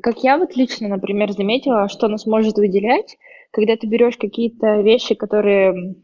как 0.02 0.24
я 0.24 0.38
вот 0.38 0.56
лично, 0.56 0.88
например, 0.88 1.32
заметила, 1.32 1.90
что 1.90 2.08
нас 2.08 2.26
может 2.26 2.58
выделять, 2.58 3.18
когда 3.52 3.76
ты 3.76 3.88
берешь 3.88 4.18
какие-то 4.18 4.82
вещи, 4.82 5.16
которые 5.16 5.96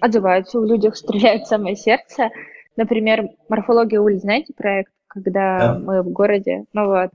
отзываются 0.00 0.60
в 0.60 0.64
людях, 0.64 0.96
стреляют 0.96 1.44
в 1.44 1.48
самое 1.48 1.76
сердце. 1.76 2.30
Например, 2.76 3.28
морфология 3.48 4.00
улиц, 4.00 4.22
знаете 4.22 4.52
проект, 4.56 4.92
когда 5.06 5.58
да. 5.58 5.78
мы 5.78 6.02
в 6.02 6.10
городе, 6.10 6.64
ну 6.72 6.86
вот. 6.86 7.10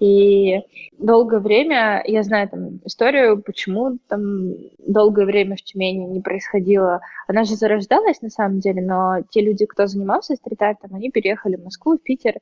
И 0.00 0.60
долгое 0.96 1.40
время, 1.40 2.02
я 2.06 2.22
знаю 2.22 2.48
там 2.48 2.78
историю, 2.84 3.42
почему 3.42 3.98
там 4.08 4.52
долгое 4.78 5.26
время 5.26 5.56
в 5.56 5.62
Тюмени 5.62 6.04
не 6.04 6.20
происходило. 6.20 7.00
Она 7.26 7.42
же 7.42 7.56
зарождалась 7.56 8.22
на 8.22 8.30
самом 8.30 8.60
деле, 8.60 8.80
но 8.80 9.22
те 9.30 9.40
люди, 9.40 9.66
кто 9.66 9.86
занимался 9.86 10.36
стрит-артом, 10.36 10.94
они 10.94 11.10
переехали 11.10 11.56
в 11.56 11.64
Москву, 11.64 11.96
в 11.96 12.02
Питер, 12.02 12.34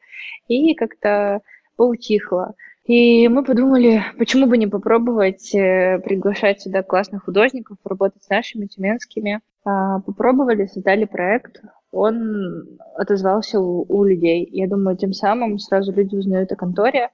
и 0.49 0.75
как-то 0.75 1.41
поутихло. 1.77 2.55
И 2.87 3.27
мы 3.27 3.43
подумали, 3.43 4.05
почему 4.17 4.47
бы 4.47 4.57
не 4.57 4.69
попробовать 4.69 5.53
э, 5.55 5.99
приглашать 6.05 6.61
сюда 6.61 6.85
классных 6.85 7.25
художников, 7.25 7.79
работать 7.85 8.23
с 8.23 8.29
нашими 8.29 8.67
тюменскими. 8.67 9.41
А, 9.65 9.99
попробовали, 10.01 10.67
создали 10.67 11.05
проект. 11.05 11.61
Он 11.91 12.79
отозвался 12.95 13.59
у, 13.59 13.85
у 13.89 14.05
людей. 14.05 14.49
Я 14.53 14.69
думаю, 14.69 14.97
тем 14.97 15.13
самым 15.13 15.59
сразу 15.59 15.93
люди 15.93 16.15
узнают 16.15 16.53
о 16.53 16.57
конторе, 16.57 17.11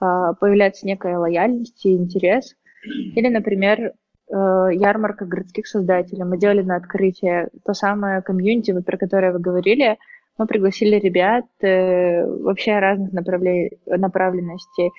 а, 0.00 0.32
появляется 0.34 0.84
некая 0.84 1.16
лояльность 1.16 1.86
и 1.86 1.96
интерес. 1.96 2.56
Или, 2.84 3.28
например, 3.28 3.80
э, 3.80 3.92
ярмарка 4.30 5.24
городских 5.24 5.66
создателей. 5.66 6.24
Мы 6.24 6.38
делали 6.38 6.60
на 6.60 6.76
открытие 6.76 7.48
то 7.64 7.72
самое 7.72 8.20
комьюнити, 8.20 8.78
про 8.80 8.98
которое 8.98 9.32
вы 9.32 9.38
говорили– 9.38 9.96
мы 10.36 10.46
пригласили 10.46 10.96
ребят 10.96 11.46
э, 11.60 12.26
вообще 12.26 12.78
разных 12.78 13.12
направле- 13.12 13.70
направленностей. 13.86 14.90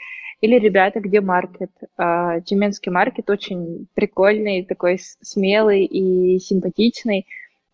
Или 0.42 0.60
ребята, 0.60 1.00
где 1.00 1.22
маркет. 1.22 1.72
Э, 1.98 2.42
Тюменский 2.46 2.92
маркет 2.92 3.30
очень 3.30 3.88
прикольный, 3.94 4.66
такой 4.66 5.00
смелый 5.22 5.86
и 5.86 6.40
симпатичный. 6.40 7.26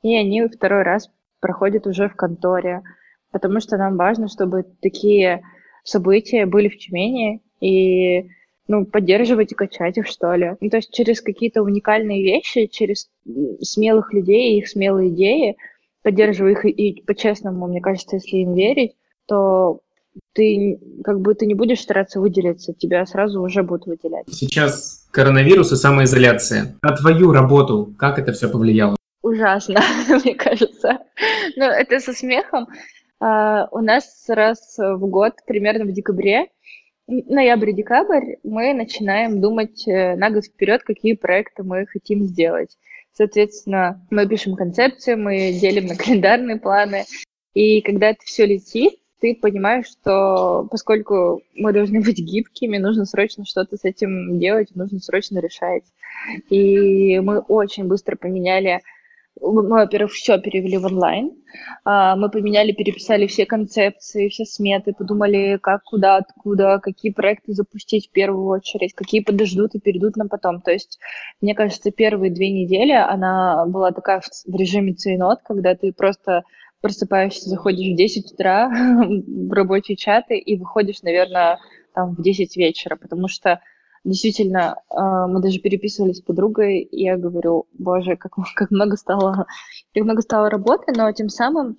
И 0.01 0.15
они 0.15 0.47
второй 0.47 0.81
раз 0.83 1.11
проходят 1.39 1.85
уже 1.85 2.09
в 2.09 2.15
конторе, 2.15 2.81
потому 3.31 3.59
что 3.59 3.77
нам 3.77 3.97
важно, 3.97 4.27
чтобы 4.27 4.65
такие 4.81 5.43
события 5.83 6.45
были 6.45 6.69
в 6.69 6.77
Тюмени 6.77 7.41
и 7.59 8.27
ну, 8.67 8.85
поддерживать 8.85 9.51
и 9.51 9.55
качать 9.55 9.97
их, 9.97 10.07
что 10.07 10.33
ли. 10.33 10.55
Ну, 10.59 10.69
то 10.69 10.77
есть 10.77 10.93
через 10.93 11.21
какие-то 11.21 11.61
уникальные 11.61 12.23
вещи, 12.23 12.67
через 12.67 13.09
смелых 13.61 14.13
людей 14.13 14.53
и 14.53 14.57
их 14.59 14.67
смелые 14.67 15.09
идеи– 15.09 15.57
поддерживаю 16.03 16.53
их 16.53 16.65
и 16.65 17.01
по-честному, 17.05 17.67
мне 17.67 17.81
кажется, 17.81 18.17
если 18.17 18.37
им 18.37 18.53
верить, 18.53 18.93
то 19.27 19.81
ты 20.33 20.79
как 21.03 21.21
бы 21.21 21.33
ты 21.35 21.45
не 21.45 21.53
будешь 21.53 21.81
стараться 21.81 22.19
выделиться, 22.19 22.73
тебя 22.73 23.05
сразу 23.05 23.41
уже 23.41 23.63
будут 23.63 23.85
выделять. 23.85 24.25
Сейчас 24.29 25.07
коронавирус 25.11 25.71
и 25.71 25.75
самоизоляция. 25.75 26.75
На 26.81 26.95
твою 26.95 27.31
работу 27.31 27.93
как 27.97 28.19
это 28.19 28.31
все 28.33 28.49
повлияло? 28.49 28.97
Ужасно, 29.21 29.79
мне 30.23 30.35
кажется. 30.35 30.99
Но 31.55 31.65
это 31.65 31.99
со 31.99 32.13
смехом. 32.13 32.67
Uh, 33.23 33.67
у 33.71 33.81
нас 33.81 34.25
раз 34.29 34.79
в 34.79 35.05
год, 35.05 35.33
примерно 35.45 35.85
в 35.85 35.91
декабре, 35.91 36.47
ноябрь-декабрь, 37.07 38.37
мы 38.43 38.73
начинаем 38.73 39.41
думать 39.41 39.87
э, 39.87 40.15
на 40.15 40.29
год 40.29 40.45
вперед, 40.45 40.83
какие 40.83 41.13
проекты 41.13 41.63
мы 41.63 41.85
хотим 41.85 42.23
сделать. 42.23 42.77
Соответственно, 43.13 44.05
мы 44.09 44.27
пишем 44.27 44.55
концепции, 44.55 45.15
мы 45.15 45.51
делим 45.53 45.85
на 45.85 45.95
календарные 45.95 46.57
планы. 46.57 47.05
И 47.53 47.81
когда 47.81 48.09
это 48.09 48.21
все 48.23 48.45
летит, 48.45 48.93
ты 49.19 49.35
понимаешь, 49.35 49.85
что 49.87 50.67
поскольку 50.71 51.41
мы 51.53 51.73
должны 51.73 52.01
быть 52.01 52.17
гибкими, 52.17 52.77
нужно 52.77 53.05
срочно 53.05 53.45
что-то 53.45 53.77
с 53.77 53.83
этим 53.83 54.39
делать, 54.39 54.75
нужно 54.75 54.99
срочно 54.99 55.39
решать. 55.39 55.83
И 56.49 57.19
мы 57.19 57.39
очень 57.39 57.85
быстро 57.85 58.15
поменяли 58.15 58.81
мы, 59.39 59.67
во-первых, 59.69 60.11
все 60.11 60.39
перевели 60.39 60.77
в 60.77 60.85
онлайн. 60.85 61.31
А, 61.83 62.15
мы 62.15 62.29
поменяли, 62.29 62.71
переписали 62.71 63.27
все 63.27 63.45
концепции, 63.45 64.29
все 64.29 64.45
сметы, 64.45 64.93
подумали, 64.93 65.57
как, 65.61 65.83
куда, 65.83 66.17
откуда, 66.17 66.79
какие 66.79 67.11
проекты 67.11 67.53
запустить 67.53 68.09
в 68.09 68.11
первую 68.11 68.47
очередь, 68.47 68.93
какие 68.93 69.21
подождут 69.21 69.75
и 69.75 69.79
перейдут 69.79 70.17
нам 70.17 70.29
потом. 70.29 70.61
То 70.61 70.71
есть, 70.71 70.99
мне 71.41 71.55
кажется, 71.55 71.91
первые 71.91 72.31
две 72.31 72.51
недели 72.51 72.91
она 72.91 73.65
была 73.65 73.91
такая 73.91 74.21
в 74.21 74.55
режиме 74.55 74.93
цейнот, 74.93 75.39
когда 75.43 75.75
ты 75.75 75.93
просто 75.93 76.43
просыпаешься, 76.81 77.49
заходишь 77.49 77.93
в 77.93 77.97
10 77.97 78.33
утра 78.33 78.69
в 78.73 79.53
рабочие 79.53 79.95
чаты 79.95 80.37
и 80.37 80.57
выходишь, 80.57 81.03
наверное, 81.03 81.59
там 81.93 82.15
в 82.15 82.21
10 82.21 82.57
вечера, 82.57 82.95
потому 82.95 83.27
что 83.27 83.61
действительно, 84.03 84.77
а, 84.89 85.27
мы 85.27 85.41
даже 85.41 85.59
переписывались 85.59 86.17
с 86.17 86.21
подругой, 86.21 86.79
и 86.79 87.03
я 87.03 87.17
говорю, 87.17 87.67
боже, 87.73 88.15
как, 88.15 88.33
как 88.55 88.71
много 88.71 88.97
стало, 88.97 89.45
как 89.93 90.03
много 90.03 90.21
стало 90.21 90.49
работы, 90.49 90.93
но 90.95 91.11
тем 91.11 91.29
самым, 91.29 91.77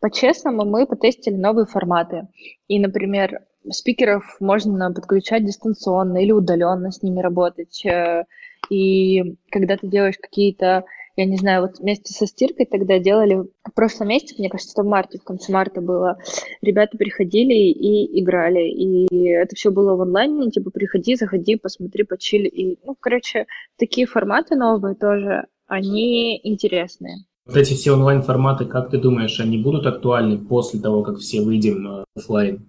по-честному, 0.00 0.64
мы 0.64 0.86
потестили 0.86 1.36
новые 1.36 1.66
форматы. 1.66 2.28
И, 2.68 2.78
например, 2.78 3.40
спикеров 3.70 4.36
можно 4.40 4.92
подключать 4.92 5.44
дистанционно 5.44 6.18
или 6.18 6.32
удаленно 6.32 6.92
с 6.92 7.02
ними 7.02 7.20
работать. 7.20 7.84
Э, 7.84 8.24
и 8.70 9.36
когда 9.50 9.76
ты 9.76 9.86
делаешь 9.86 10.18
какие-то 10.20 10.84
я 11.16 11.24
не 11.24 11.36
знаю, 11.36 11.62
вот 11.62 11.78
вместе 11.78 12.12
со 12.12 12.26
стиркой 12.26 12.66
тогда 12.66 12.98
делали, 12.98 13.46
в 13.64 13.72
прошлом 13.74 14.08
месяце, 14.08 14.34
мне 14.38 14.50
кажется, 14.50 14.74
это 14.74 14.82
в 14.82 14.90
марте, 14.90 15.18
в 15.18 15.24
конце 15.24 15.50
марта 15.50 15.80
было, 15.80 16.18
ребята 16.60 16.98
приходили 16.98 17.54
и 17.54 18.20
играли, 18.20 18.68
и 18.68 19.28
это 19.30 19.56
все 19.56 19.70
было 19.70 19.96
в 19.96 20.02
онлайне, 20.02 20.50
типа, 20.50 20.70
приходи, 20.70 21.16
заходи, 21.16 21.56
посмотри, 21.56 22.04
почили, 22.04 22.48
и, 22.48 22.78
ну, 22.84 22.94
короче, 23.00 23.46
такие 23.78 24.06
форматы 24.06 24.56
новые 24.56 24.94
тоже, 24.94 25.46
они 25.66 26.38
интересные. 26.42 27.24
Вот 27.46 27.56
эти 27.56 27.74
все 27.74 27.92
онлайн-форматы, 27.92 28.66
как 28.66 28.90
ты 28.90 28.98
думаешь, 28.98 29.40
они 29.40 29.56
будут 29.56 29.86
актуальны 29.86 30.36
после 30.36 30.80
того, 30.80 31.02
как 31.02 31.18
все 31.18 31.40
выйдем 31.40 32.04
офлайн? 32.14 32.66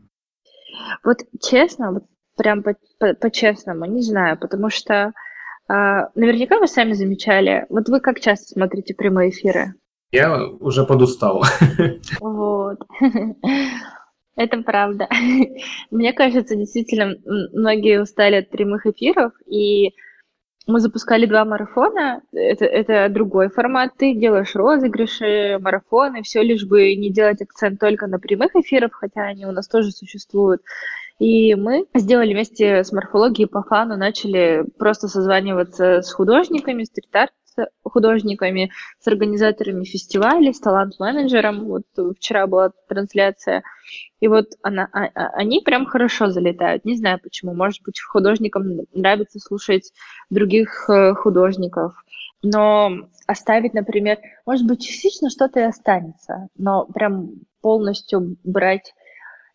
Вот 1.03 1.17
честно, 1.41 1.91
вот 1.91 2.03
прям 2.37 2.63
по-честному, 2.63 3.81
по, 3.81 3.87
по 3.87 3.91
не 3.91 4.01
знаю, 4.01 4.39
потому 4.39 4.69
что 4.69 5.13
наверняка 5.67 6.59
вы 6.59 6.67
сами 6.67 6.93
замечали. 6.93 7.65
Вот 7.69 7.89
вы 7.89 7.99
как 7.99 8.19
часто 8.19 8.53
смотрите 8.53 8.93
прямые 8.93 9.31
эфиры? 9.31 9.73
Я 10.11 10.45
уже 10.45 10.85
подустал. 10.85 11.43
Вот. 12.19 12.79
Это 14.35 14.61
правда. 14.61 15.09
Мне 15.91 16.13
кажется, 16.13 16.55
действительно, 16.55 17.15
многие 17.25 18.01
устали 18.01 18.35
от 18.35 18.49
прямых 18.49 18.85
эфиров, 18.85 19.33
и 19.47 19.93
мы 20.67 20.79
запускали 20.79 21.25
два 21.25 21.43
марафона. 21.43 22.21
Это, 22.31 22.65
это 22.65 23.09
другой 23.09 23.49
формат. 23.49 23.93
Ты 23.97 24.13
делаешь 24.13 24.53
розыгрыши, 24.53 25.57
марафоны, 25.59 26.21
все 26.21 26.43
лишь 26.43 26.65
бы 26.65 26.93
не 26.95 27.09
делать 27.09 27.41
акцент 27.41 27.79
только 27.79 28.05
на 28.05 28.19
прямых 28.19 28.55
эфирах, 28.55 28.91
хотя 28.93 29.23
они 29.23 29.45
у 29.45 29.51
нас 29.51 29.67
тоже 29.67 29.91
существуют. 29.91 30.61
И 31.19 31.55
мы 31.55 31.87
сделали 31.95 32.33
вместе 32.33 32.83
с 32.83 32.91
морфологией 32.91 33.47
по 33.47 33.63
фану, 33.63 33.97
начали 33.97 34.63
просто 34.77 35.07
созваниваться 35.07 36.01
с 36.01 36.11
художниками, 36.11 36.83
стрит-арт 36.83 37.31
художниками, 37.83 38.71
с 38.99 39.07
организаторами 39.07 39.83
фестивалей, 39.83 40.53
с 40.53 40.59
талант-менеджером. 40.59 41.65
Вот 41.65 41.83
вчера 42.15 42.47
была 42.47 42.71
трансляция. 42.87 43.63
И 44.19 44.27
вот 44.27 44.47
она, 44.61 44.87
а, 44.91 45.05
а, 45.05 45.29
они 45.33 45.61
прям 45.61 45.85
хорошо 45.85 46.29
залетают. 46.29 46.85
Не 46.85 46.95
знаю 46.95 47.19
почему. 47.21 47.53
Может 47.53 47.83
быть, 47.83 47.99
художникам 47.99 48.81
нравится 48.93 49.39
слушать 49.39 49.91
других 50.29 50.89
э, 50.89 51.13
художников. 51.13 51.93
Но 52.43 52.91
оставить, 53.25 53.73
например, 53.73 54.19
может 54.45 54.67
быть, 54.67 54.85
частично 54.85 55.29
что-то 55.29 55.59
и 55.59 55.63
останется, 55.63 56.47
но 56.55 56.85
прям 56.85 57.31
полностью 57.61 58.37
брать 58.43 58.93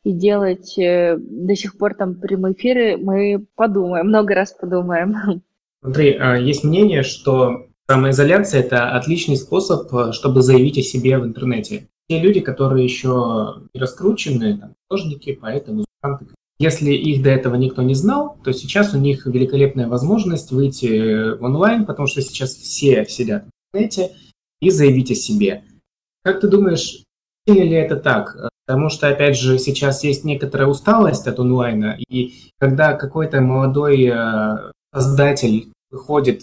и 0.05 0.13
делать 0.13 0.79
э, 0.79 1.17
до 1.19 1.55
сих 1.55 1.79
пор 1.79 1.95
там 1.95 2.15
прямые 2.15 2.55
эфиры, 2.55 2.97
мы 2.97 3.47
подумаем, 3.55 4.09
много 4.09 4.35
раз 4.35 4.53
подумаем. 4.53 5.43
Смотри, 5.83 6.17
а, 6.19 6.37
есть 6.37 6.65
мнение, 6.65 7.03
что 7.03 7.67
самоизоляция– 7.89 8.61
это 8.63 8.97
отличный 8.97 9.37
способ, 9.37 9.93
э, 9.95 10.13
чтобы 10.13 10.43
заявить 10.43 10.79
о 10.79 10.83
себе 10.83 11.19
в 11.19 11.25
интернете. 11.25 11.89
Те 12.09 12.19
люди, 12.19 12.41
которые 12.41 12.85
еще 12.85 13.63
не 13.73 13.81
раскручены, 13.81 14.59
там, 14.59 14.75
художники, 14.89 15.33
поэты, 15.33 15.73
музыканты, 15.73 16.35
если 16.59 16.93
их 16.93 17.23
до 17.23 17.31
этого 17.31 17.57
никто 17.57 17.83
не 17.83 17.95
знал, 17.95 18.39
то 18.45 18.53
сейчас 18.53 18.95
у 18.95 18.99
них 18.99 19.27
великолепная 19.27 19.89
возможность 19.89 20.53
выйти 20.53 21.37
в 21.37 21.43
онлайн, 21.43 21.87
потому 21.87 22.07
что 22.07 22.23
сейчас 22.23 22.55
все 22.55 23.05
сидят 23.07 23.45
в 23.45 23.77
интернете, 23.77 24.15
и 24.61 24.71
заявить 24.71 25.11
о 25.11 25.17
себе. 25.17 25.65
Как 26.23 26.41
ты 26.41 26.47
думаешь, 26.47 27.03
ли 27.47 27.73
это 27.73 27.97
так? 27.97 28.37
Потому 28.67 28.89
что, 28.89 29.09
опять 29.09 29.37
же, 29.37 29.59
сейчас 29.59 30.05
есть 30.05 30.25
некоторая 30.25 30.69
усталость 30.69 31.27
от 31.27 31.39
онлайна, 31.39 31.97
и 32.09 32.33
когда 32.59 32.95
какой-то 32.95 33.41
молодой 33.41 34.07
э, 34.07 34.71
создатель 34.95 35.73
выходит 35.91 36.43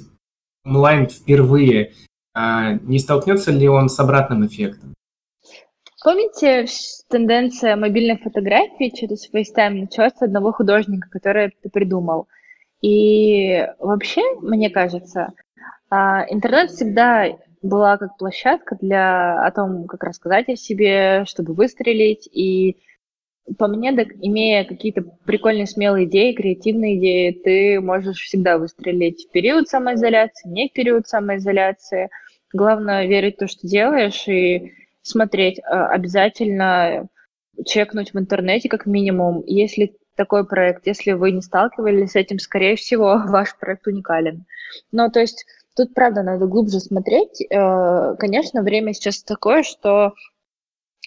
онлайн 0.66 1.08
впервые, 1.08 1.94
а, 2.34 2.74
не 2.74 3.00
столкнется 3.00 3.52
ли 3.52 3.68
он 3.68 3.90
с 3.90 4.00
обратным 4.00 4.46
эффектом? 4.46 4.94
Помните, 6.04 6.66
тенденция 7.10 7.76
мобильной 7.76 8.18
фотографии 8.18 8.94
через 8.96 9.30
FaceTime 9.30 9.82
началась 9.82 10.14
с 10.14 10.22
одного 10.22 10.52
художника, 10.52 11.10
который 11.10 11.48
это 11.48 11.70
придумал. 11.70 12.28
И 12.82 13.66
вообще, 13.80 14.22
мне 14.42 14.70
кажется, 14.70 15.34
а, 15.90 16.26
интернет 16.30 16.72
всегда 16.72 17.28
была 17.62 17.98
как 17.98 18.18
площадка 18.18 18.78
для 18.80 19.46
о 19.46 19.52
том, 19.52 19.86
как 19.86 20.04
рассказать 20.04 20.50
о 20.50 20.56
себе, 20.56 21.26
чтобы 21.26 21.54
выстрелить. 21.54 22.28
И 22.32 22.78
по 23.58 23.68
мне, 23.68 23.96
так, 23.96 24.08
имея 24.22 24.64
какие-то 24.64 25.04
прикольные, 25.26 25.66
смелые 25.66 26.06
идеи, 26.06 26.34
креативные 26.34 26.98
идеи, 26.98 27.32
ты 27.32 27.82
можешь 27.82 28.22
всегда 28.22 28.58
выстрелить 28.58 29.28
в 29.28 29.32
период 29.32 29.68
самоизоляции, 29.68 30.50
не 30.50 30.70
в 30.70 30.74
период 30.74 31.08
самоизоляции. 31.08 32.10
Главное 32.54 33.08
верить 33.08 33.36
в 33.36 33.40
то, 33.40 33.48
что 33.48 33.68
делаешь, 33.68 34.28
и 34.28 34.74
смотреть. 35.02 35.60
А, 35.64 35.88
обязательно 35.88 37.08
чекнуть 37.66 38.14
в 38.14 38.20
интернете 38.20 38.70
как 38.70 38.86
минимум, 38.86 39.44
если 39.46 39.96
такой 40.16 40.46
проект, 40.46 40.86
если 40.88 41.14
вы 41.14 41.32
не 41.32 41.42
сталкивались 41.42 42.12
с 42.12 42.16
этим, 42.16 42.40
скорее 42.40 42.76
всего, 42.76 43.22
ваш 43.28 43.58
проект 43.58 43.88
уникален. 43.88 44.46
Но 44.92 45.10
то 45.10 45.20
есть 45.20 45.46
Тут, 45.80 45.94
правда, 45.94 46.24
надо 46.24 46.46
глубже 46.46 46.82
смотреть. 46.82 47.42
Э, 47.50 48.14
конечно, 48.20 48.64
время 48.64 48.94
сейчас 48.94 49.24
такое, 49.24 49.64
что 49.64 50.12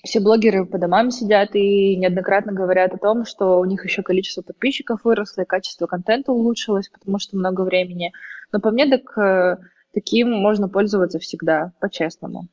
все 0.03 0.19
блогеры 0.19 0.65
по 0.65 0.79
домам 0.79 1.11
сидят 1.11 1.55
и 1.55 1.95
неоднократно 1.97 2.55
говорят 2.55 2.95
о 2.95 2.97
том, 2.97 3.27
что 3.27 3.61
у 3.61 3.67
них 3.67 3.85
еще 3.85 4.03
количество 4.03 4.41
подписчиков 4.41 5.01
выросло 5.05 5.43
и 5.43 5.45
качество 5.45 5.87
контента 5.87 6.33
улучшилось, 6.33 6.89
потому 6.89 7.19
что 7.19 7.37
много 7.37 7.61
времени. 7.65 8.13
Но 8.51 8.61
по 8.61 8.71
мне, 8.71 8.87
так 8.87 9.19
э, 9.19 9.59
таким 9.93 10.33
можно 10.33 10.71
пользоваться 10.71 11.19
всегда, 11.19 11.73
по-честному. 11.79 12.49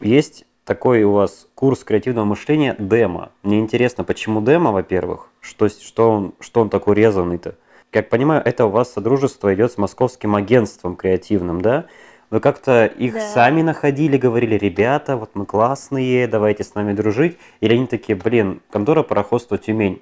Есть 0.00 0.46
такой 0.64 1.04
у 1.04 1.12
вас 1.12 1.46
курс 1.54 1.84
креативного 1.84 2.24
мышления 2.24 2.74
демо. 2.80 3.30
Мне 3.44 3.60
интересно, 3.60 4.02
почему 4.02 4.42
демо, 4.42 4.72
во-первых? 4.72 5.30
Что, 5.38 5.68
что, 5.68 6.10
он, 6.10 6.34
что 6.40 6.62
он 6.62 6.68
такой 6.68 6.96
резанный-то? 6.96 7.54
Как 7.90 8.08
понимаю, 8.08 8.40
это 8.44 8.66
у 8.66 8.70
вас 8.70 8.92
содружество 8.92 9.52
идет 9.52 9.72
с 9.72 9.78
московским 9.78 10.36
агентством 10.36 10.94
креативным, 10.94 11.60
да? 11.60 11.86
Вы 12.30 12.38
как-то 12.38 12.86
их 12.86 13.14
да. 13.14 13.20
сами 13.20 13.62
находили, 13.62 14.16
говорили, 14.16 14.54
ребята, 14.56 15.16
вот 15.16 15.30
мы 15.34 15.44
классные, 15.44 16.28
давайте 16.28 16.62
с 16.62 16.76
нами 16.76 16.92
дружить? 16.92 17.36
Или 17.60 17.74
они 17.74 17.88
такие, 17.88 18.16
блин, 18.16 18.62
контора 18.70 19.02
пароходство 19.02 19.58
Тюмень? 19.58 20.00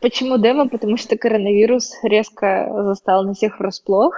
Почему 0.00 0.38
демо? 0.38 0.66
Потому 0.70 0.96
что 0.96 1.18
коронавирус 1.18 1.92
резко 2.02 2.66
застал 2.84 3.24
на 3.24 3.34
всех 3.34 3.60
врасплох. 3.60 4.14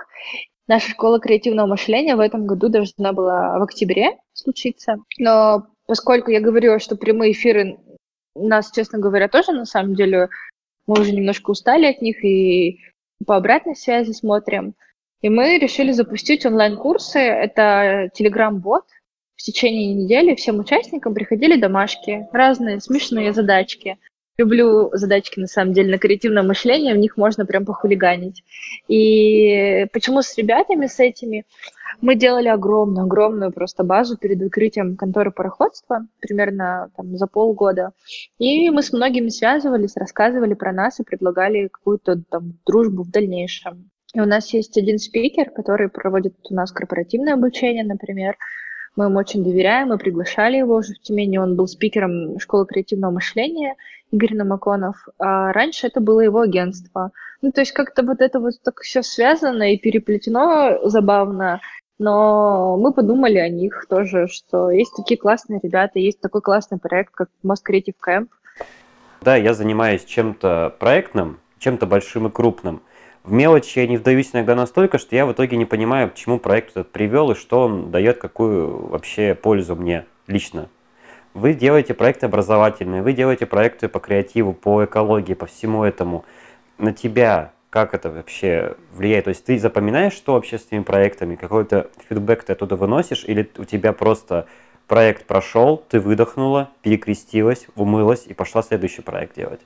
Наша 0.68 0.90
школа 0.90 1.18
креативного 1.18 1.66
мышления 1.66 2.14
в 2.14 2.20
этом 2.20 2.46
году 2.46 2.68
должна 2.68 3.12
была 3.12 3.58
в 3.58 3.62
октябре 3.62 4.18
случиться. 4.32 4.98
Но 5.18 5.66
поскольку 5.88 6.30
я 6.30 6.40
говорила, 6.40 6.78
что 6.78 6.94
прямые 6.94 7.32
эфиры 7.32 7.78
нас, 8.36 8.70
честно 8.70 9.00
говоря, 9.00 9.26
тоже 9.26 9.50
на 9.50 9.64
самом 9.64 9.96
деле 9.96 10.28
мы 10.86 11.00
уже 11.00 11.10
немножко 11.10 11.50
устали 11.50 11.86
от 11.86 12.00
них, 12.00 12.24
и 12.24 12.78
по 13.24 13.36
обратной 13.36 13.76
связи 13.76 14.12
смотрим. 14.12 14.74
И 15.20 15.28
мы 15.28 15.58
решили 15.58 15.92
запустить 15.92 16.44
онлайн-курсы. 16.44 17.18
Это 17.18 18.10
Telegram-бот. 18.18 18.84
В 19.36 19.42
течение 19.42 19.94
недели 19.94 20.34
всем 20.34 20.58
участникам 20.58 21.14
приходили 21.14 21.60
домашки, 21.60 22.26
разные 22.32 22.80
смешные 22.80 23.32
задачки. 23.32 23.98
Люблю 24.38 24.90
задачки, 24.94 25.38
на 25.38 25.46
самом 25.46 25.74
деле, 25.74 25.90
на 25.90 25.98
креативное 25.98 26.42
мышление, 26.42 26.94
в 26.94 26.98
них 26.98 27.18
можно 27.18 27.44
прям 27.44 27.66
похулиганить. 27.66 28.42
И 28.88 29.86
почему 29.92 30.22
с 30.22 30.36
ребятами, 30.38 30.86
с 30.86 30.98
этими? 31.00 31.44
Мы 32.00 32.14
делали 32.14 32.48
огромную-огромную 32.48 33.52
просто 33.52 33.84
базу 33.84 34.16
перед 34.16 34.40
открытием 34.40 34.96
конторы 34.96 35.30
пароходства, 35.30 36.06
примерно 36.20 36.90
там, 36.96 37.16
за 37.16 37.26
полгода. 37.26 37.92
И 38.38 38.70
мы 38.70 38.82
с 38.82 38.92
многими 38.92 39.28
связывались, 39.28 39.96
рассказывали 39.96 40.54
про 40.54 40.72
нас 40.72 40.98
и 40.98 41.04
предлагали 41.04 41.68
какую-то 41.68 42.22
там 42.30 42.58
дружбу 42.64 43.02
в 43.02 43.10
дальнейшем. 43.10 43.90
И 44.14 44.20
у 44.20 44.26
нас 44.26 44.52
есть 44.54 44.78
один 44.78 44.98
спикер, 44.98 45.50
который 45.50 45.88
проводит 45.88 46.34
у 46.50 46.54
нас 46.54 46.72
корпоративное 46.72 47.34
обучение, 47.34 47.84
например. 47.84 48.36
Мы 48.96 49.06
ему 49.06 49.18
очень 49.18 49.42
доверяем, 49.42 49.88
мы 49.88 49.98
приглашали 49.98 50.58
его 50.58 50.76
уже 50.76 50.94
в 50.94 51.00
Тюмени, 51.00 51.38
он 51.38 51.56
был 51.56 51.66
спикером 51.66 52.38
школы 52.38 52.66
креативного 52.66 53.12
мышления, 53.12 53.76
Игорь 54.10 54.34
Намаконов. 54.34 55.08
А 55.18 55.52
раньше 55.52 55.86
это 55.86 56.00
было 56.00 56.20
его 56.20 56.40
агентство. 56.40 57.12
Ну, 57.40 57.52
то 57.52 57.62
есть 57.62 57.72
как-то 57.72 58.02
вот 58.02 58.20
это 58.20 58.38
вот 58.38 58.54
так 58.62 58.80
все 58.80 59.02
связано 59.02 59.72
и 59.72 59.78
переплетено 59.78 60.78
забавно. 60.88 61.60
Но 61.98 62.76
мы 62.76 62.92
подумали 62.92 63.38
о 63.38 63.48
них 63.48 63.86
тоже, 63.88 64.26
что 64.26 64.70
есть 64.70 64.94
такие 64.94 65.18
классные 65.18 65.60
ребята, 65.62 65.98
есть 65.98 66.20
такой 66.20 66.42
классный 66.42 66.78
проект, 66.78 67.14
как 67.14 67.28
Most 67.44 67.62
Creative 67.68 67.94
Camp. 68.06 68.28
Да, 69.22 69.36
я 69.36 69.54
занимаюсь 69.54 70.04
чем-то 70.04 70.74
проектным, 70.78 71.38
чем-то 71.58 71.86
большим 71.86 72.26
и 72.26 72.30
крупным. 72.30 72.82
В 73.24 73.32
мелочи 73.32 73.78
я 73.78 73.86
не 73.86 73.96
вдаюсь 73.96 74.30
иногда 74.32 74.54
настолько, 74.54 74.98
что 74.98 75.14
я 75.14 75.26
в 75.26 75.32
итоге 75.32 75.56
не 75.56 75.64
понимаю, 75.64 76.10
к 76.10 76.14
чему 76.14 76.38
проект 76.38 76.70
этот 76.70 76.90
привел 76.90 77.30
и 77.30 77.34
что 77.34 77.62
он 77.62 77.90
дает, 77.90 78.18
какую 78.18 78.86
вообще 78.86 79.34
пользу 79.34 79.76
мне 79.76 80.06
лично. 80.26 80.68
Вы 81.34 81.54
делаете 81.54 81.94
проекты 81.94 82.26
образовательные, 82.26 83.02
вы 83.02 83.12
делаете 83.12 83.46
проекты 83.46 83.88
по 83.88 84.00
креативу, 84.00 84.52
по 84.52 84.84
экологии, 84.84 85.34
по 85.34 85.46
всему 85.46 85.84
этому. 85.84 86.24
На 86.78 86.92
тебя 86.92 87.52
как 87.70 87.94
это 87.94 88.10
вообще 88.10 88.76
влияет? 88.92 89.24
То 89.24 89.28
есть 89.30 89.46
ты 89.46 89.58
запоминаешь, 89.58 90.12
что 90.12 90.34
вообще 90.34 90.58
с 90.58 90.66
этими 90.66 90.82
проектами, 90.82 91.36
какой-то 91.36 91.90
фидбэк 92.06 92.42
ты 92.42 92.52
оттуда 92.52 92.76
выносишь, 92.76 93.24
или 93.24 93.48
у 93.56 93.64
тебя 93.64 93.94
просто 93.94 94.46
проект 94.86 95.24
прошел, 95.24 95.82
ты 95.88 95.98
выдохнула, 95.98 96.68
перекрестилась, 96.82 97.66
умылась 97.74 98.26
и 98.26 98.34
пошла 98.34 98.62
следующий 98.62 99.00
проект 99.00 99.36
делать? 99.36 99.60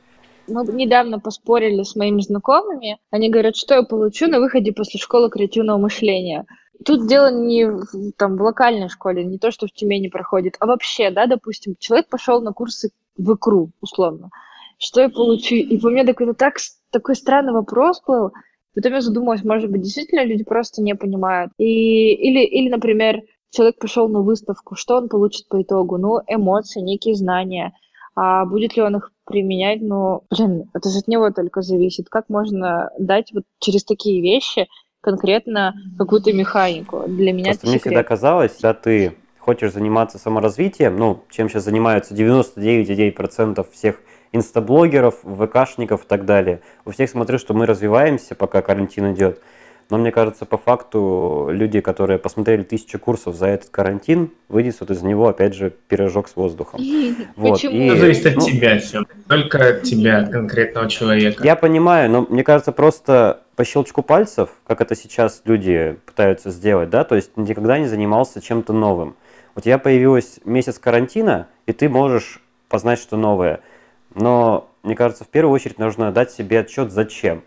Мы 0.49 0.65
недавно 0.73 1.19
поспорили 1.19 1.83
с 1.83 1.97
моими 1.97 2.21
знакомыми. 2.21 2.99
Они 3.11 3.29
говорят, 3.29 3.57
что 3.57 3.75
я 3.75 3.83
получу 3.83 4.29
на 4.29 4.41
выходе 4.41 4.73
после 4.73 5.01
школы 5.01 5.31
креативного 5.31 5.79
мышления. 5.79 6.47
Тут 6.85 7.09
дело 7.09 7.31
не 7.33 7.65
в, 7.65 8.13
там, 8.17 8.37
в 8.37 8.43
локальной 8.43 8.89
школе, 8.89 9.25
не 9.25 9.39
то, 9.39 9.51
что 9.51 9.67
в 9.67 9.73
Тюмени 9.73 10.09
проходит, 10.09 10.57
а 10.61 10.67
вообще, 10.67 11.11
да, 11.11 11.27
допустим, 11.27 11.75
человек 11.79 12.09
пошел 12.09 12.43
на 12.43 12.53
курсы 12.53 12.91
в 13.17 13.35
икру, 13.35 13.71
условно. 13.81 14.31
Что 14.79 15.01
я 15.01 15.09
получу? 15.09 15.55
И 15.55 15.79
по 15.79 15.89
мне 15.89 16.05
такой, 16.05 16.35
так, 16.35 16.57
такой 16.91 17.17
странный 17.17 17.53
вопрос 17.53 18.03
был. 18.07 18.33
Потом 18.75 18.93
я 18.93 19.01
задумалась, 19.01 19.43
может 19.43 19.71
быть, 19.71 19.81
действительно 19.81 20.25
люди 20.25 20.45
просто 20.45 20.83
не 20.83 20.95
понимают. 20.95 21.51
И, 21.57 22.13
или, 22.13 22.45
или, 22.45 22.69
например, 22.69 23.23
человек 23.51 23.79
пошел 23.79 24.09
на 24.09 24.21
выставку, 24.21 24.75
что 24.75 24.97
он 24.97 25.09
получит 25.09 25.49
по 25.49 25.63
итогу? 25.63 25.97
Ну, 25.97 26.19
эмоции, 26.29 26.81
некие 26.81 27.15
знания. 27.15 27.73
А 28.17 28.47
будет 28.47 28.77
ли 28.77 28.83
он 28.83 28.97
их 28.97 29.13
применять? 29.27 29.83
Ну, 29.83 30.23
блин, 30.31 30.71
это 30.73 30.89
же 30.89 30.99
от 30.99 31.07
него 31.07 31.31
только 31.31 31.61
зависит. 31.61 32.09
Как 32.09 32.29
можно 32.31 32.91
дать 32.99 33.31
вот 33.33 33.45
через 33.61 33.85
такие 33.85 34.23
вещи 34.23 34.69
конкретно 35.03 35.75
какую-то 35.99 36.33
механику. 36.33 37.05
Для 37.07 37.33
меня 37.33 37.51
Просто 37.51 37.67
это 37.67 37.71
мне 37.71 37.79
всегда 37.79 38.03
казалось, 38.03 38.53
когда 38.53 38.75
ты 38.75 39.17
хочешь 39.39 39.73
заниматься 39.73 40.19
саморазвитием, 40.19 40.97
ну, 40.97 41.23
чем 41.31 41.49
сейчас 41.49 41.65
занимаются 41.65 42.15
99,9% 42.15 43.65
всех 43.71 44.01
инстаблогеров, 44.33 45.21
ВКшников 45.23 46.05
и 46.05 46.09
так 46.09 46.25
далее. 46.25 46.63
У 46.85 46.91
всех 46.91 47.11
смотрю, 47.11 47.39
что 47.39 47.55
мы 47.55 47.67
развиваемся, 47.67 48.35
пока 48.35 48.63
карантин 48.63 49.13
идет. 49.13 49.41
Но 49.89 49.99
мне 49.99 50.11
кажется, 50.11 50.47
по 50.47 50.59
факту 50.59 51.49
люди, 51.51 51.81
которые 51.81 52.19
посмотрели 52.19 52.65
тысячу 52.65 52.99
курсов 52.99 53.37
за 53.37 53.47
этот 53.47 53.71
карантин, 53.71 54.33
вынесут 54.49 54.91
из 54.91 55.03
него, 55.03 55.29
опять 55.29 55.55
же, 55.55 55.73
пирожок 55.89 56.29
с 56.29 56.35
воздухом. 56.35 56.81
Вот. 57.37 57.53
Почему? 57.53 57.73
И, 57.73 57.87
это 57.87 58.01
зависит 58.01 58.27
от 58.27 58.37
ну, 58.37 58.47
тебя 58.47 58.79
все, 58.81 59.05
только 59.29 59.69
от 59.69 59.83
тебя, 59.85 60.19
от 60.19 60.31
конкретного 60.31 60.89
человека. 60.89 61.45
Я 61.45 61.55
понимаю, 61.55 62.11
но 62.11 62.27
мне 62.29 62.43
кажется, 62.43 62.73
просто 62.73 63.43
по 63.55 63.65
щелчку 63.65 64.03
пальцев, 64.03 64.51
как 64.67 64.81
это 64.81 64.97
сейчас 64.97 65.43
люди 65.45 65.97
пытаются 66.05 66.51
сделать, 66.51 66.91
да, 66.91 67.05
то 67.05 67.15
есть 67.15 67.37
никогда 67.37 67.79
не 67.79 67.87
занимался 67.87 68.41
чем-то 68.41 68.73
новым. 68.73 69.15
У 69.55 69.61
тебя 69.61 69.79
появилось 69.79 70.41
месяц 70.45 70.79
карантина, 70.79 71.47
и 71.67 71.73
ты 71.73 71.89
можешь 71.89 72.43
познать 72.69 72.99
что 72.99 73.17
новое. 73.17 73.61
Но, 74.15 74.69
мне 74.83 74.97
кажется, 74.97 75.25
в 75.25 75.29
первую 75.29 75.55
очередь 75.55 75.79
нужно 75.79 76.11
дать 76.11 76.33
себе 76.33 76.61
отчет, 76.61 76.91
зачем 76.91 77.43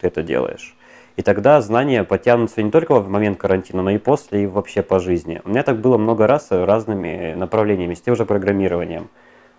ты 0.00 0.08
это 0.08 0.22
делаешь. 0.22 0.74
И 1.16 1.22
тогда 1.22 1.60
знания 1.60 2.02
потянутся 2.02 2.62
не 2.62 2.70
только 2.70 2.98
в 2.98 3.08
момент 3.08 3.38
карантина, 3.38 3.82
но 3.82 3.90
и 3.90 3.98
после, 3.98 4.44
и 4.44 4.46
вообще 4.46 4.82
по 4.82 4.98
жизни. 4.98 5.40
У 5.44 5.50
меня 5.50 5.62
так 5.62 5.80
было 5.80 5.96
много 5.96 6.26
раз 6.26 6.48
разными 6.50 7.34
направлениями, 7.34 7.94
с 7.94 8.00
тем 8.00 8.16
же 8.16 8.24
программированием. 8.26 9.08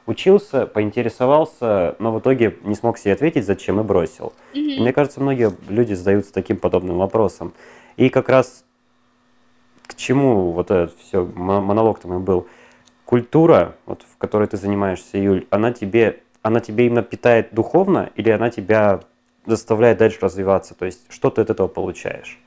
Учился, 0.06 0.68
поинтересовался, 0.68 1.96
но 1.98 2.12
в 2.12 2.20
итоге 2.20 2.58
не 2.64 2.76
смог 2.76 2.98
себе 2.98 3.14
ответить, 3.14 3.46
зачем, 3.46 3.80
и 3.80 3.84
бросил. 3.84 4.34
Mm-hmm. 4.54 4.60
И 4.60 4.80
мне 4.82 4.94
кажется, 4.94 5.22
многие 5.22 5.52
люди 5.68 5.94
задаются 5.94 6.34
таким 6.34 6.58
подобным 6.58 6.98
вопросом. 6.98 7.54
И 7.96 8.10
как 8.10 8.30
раз 8.30 8.66
к 9.88 9.96
чему 9.96 10.52
вот 10.52 10.72
этот 10.72 10.96
все 11.00 11.24
монолог 11.24 12.00
там 12.00 12.18
и 12.18 12.20
был. 12.20 12.48
Культура, 13.06 13.76
вот, 13.86 14.04
в 14.12 14.18
которой 14.18 14.48
ты 14.48 14.58
занимаешься, 14.58 15.18
Юль, 15.18 15.46
она 15.50 15.72
тебе, 15.72 16.22
она 16.42 16.60
тебе 16.60 16.88
именно 16.88 17.04
питает 17.04 17.50
духовно 17.54 18.10
или 18.16 18.30
она 18.30 18.50
тебя 18.50 19.02
заставляет 19.46 19.98
дальше 19.98 20.20
развиваться? 20.22 20.76
То 20.76 20.86
есть 20.86 21.06
что 21.10 21.30
ты 21.30 21.42
от 21.42 21.50
этого 21.50 21.68
получаешь? 21.68 22.40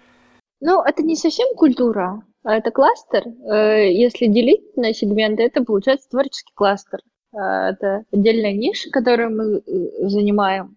Ну, 0.61 0.83
это 0.83 1.03
не 1.03 1.15
совсем 1.17 1.55
культура, 1.55 2.23
а 2.43 2.57
это 2.57 2.71
кластер. 2.71 3.23
Э, 3.27 3.93
если 3.93 4.27
делить 4.27 4.77
на 4.77 4.93
сегменты, 4.93 5.45
это 5.45 5.63
получается 5.63 6.09
творческий 6.11 6.53
кластер. 6.55 7.01
Э, 7.33 7.71
это 7.71 8.05
отдельная 8.13 8.53
ниша, 8.53 8.91
которую 8.91 9.31
мы 9.37 9.59
э, 9.59 10.09
занимаем. 10.09 10.77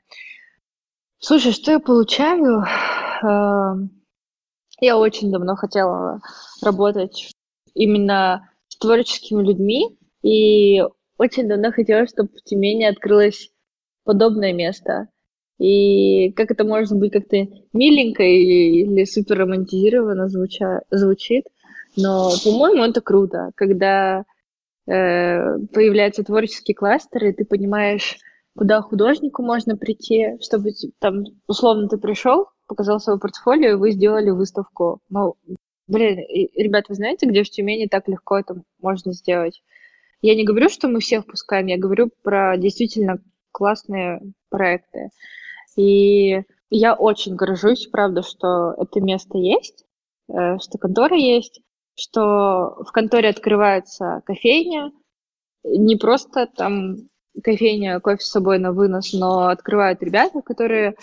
Слушай, 1.20 1.52
что 1.52 1.72
я 1.72 1.80
получаю? 1.80 2.64
Я 4.80 4.98
очень 4.98 5.32
давно 5.32 5.56
хотела 5.56 6.22
работать 6.64 7.32
именно 7.76 8.50
с 8.68 8.78
творческими 8.78 9.44
людьми, 9.44 9.96
и 10.24 10.82
очень 11.18 11.48
давно 11.48 11.72
хотела, 11.72 12.08
чтобы 12.08 12.30
в 12.30 12.42
Тюмени 12.44 12.86
открылось 12.86 13.52
подобное 14.04 14.54
место. 14.54 15.10
И 15.62 16.32
как 16.32 16.50
это 16.50 16.64
может 16.64 16.98
быть 16.98 17.12
как-то 17.12 17.38
миленько 17.72 18.24
или 18.24 19.04
супер 19.04 19.42
романтизированно 19.42 20.28
звуча, 20.28 20.82
звучит, 20.90 21.44
но, 21.96 22.32
по-моему, 22.44 22.84
это 22.84 23.02
круто, 23.02 23.52
когда 23.54 24.24
э, 24.88 25.60
появляется 25.72 26.24
творческий 26.24 26.74
кластер, 26.74 27.26
и 27.26 27.32
ты 27.32 27.46
понимаешь, 27.46 28.18
куда 28.58 28.82
художнику 28.82 29.44
можно 29.44 29.78
прийти, 29.78 30.38
чтобы 30.42 30.72
там, 30.98 31.26
условно, 31.46 31.88
ты 31.88 32.00
пришел, 32.00 32.48
показал 32.68 33.00
свое 33.00 33.20
портфолио, 33.20 33.74
и 33.74 33.76
вы 33.76 33.92
сделали 33.92 34.32
выставку. 34.32 35.00
Ну, 35.10 35.36
блин, 35.88 36.18
ребят, 36.56 36.86
вы 36.90 36.96
знаете, 36.96 37.28
где 37.28 37.44
в 37.44 37.50
Тюмени 37.52 37.86
так 37.86 38.08
легко 38.08 38.40
это 38.40 38.56
можно 38.80 39.14
сделать? 39.14 39.62
Я 40.24 40.34
не 40.34 40.44
говорю, 40.44 40.70
что 40.70 40.88
мы 40.88 41.02
всех 41.02 41.28
пускаем, 41.28 41.68
я 41.68 41.78
говорю 41.78 42.10
про 42.24 42.58
действительно 42.58 43.20
классные 43.52 44.22
проекты. 44.50 45.10
И 45.78 46.42
я 46.70 46.94
очень 46.94 47.36
горжусь, 47.36 47.88
правда, 47.88 48.24
что 48.24 48.74
это 48.78 49.02
место 49.02 49.38
есть, 49.38 49.86
э, 50.30 50.58
что 50.60 50.78
контора 50.78 51.16
есть, 51.16 51.62
что 51.98 52.84
в 52.86 52.92
конторе 52.94 53.30
открывается 53.30 54.22
кофейня, 54.26 54.92
не 55.64 55.96
просто 55.96 56.48
там 56.48 57.10
кофейня, 57.44 58.00
кофе 58.00 58.24
с 58.24 58.30
собой 58.30 58.60
на 58.60 58.72
вынос, 58.72 59.14
но 59.14 59.48
открывают 59.48 60.02
ребята, 60.02 60.42
которые 60.42 60.96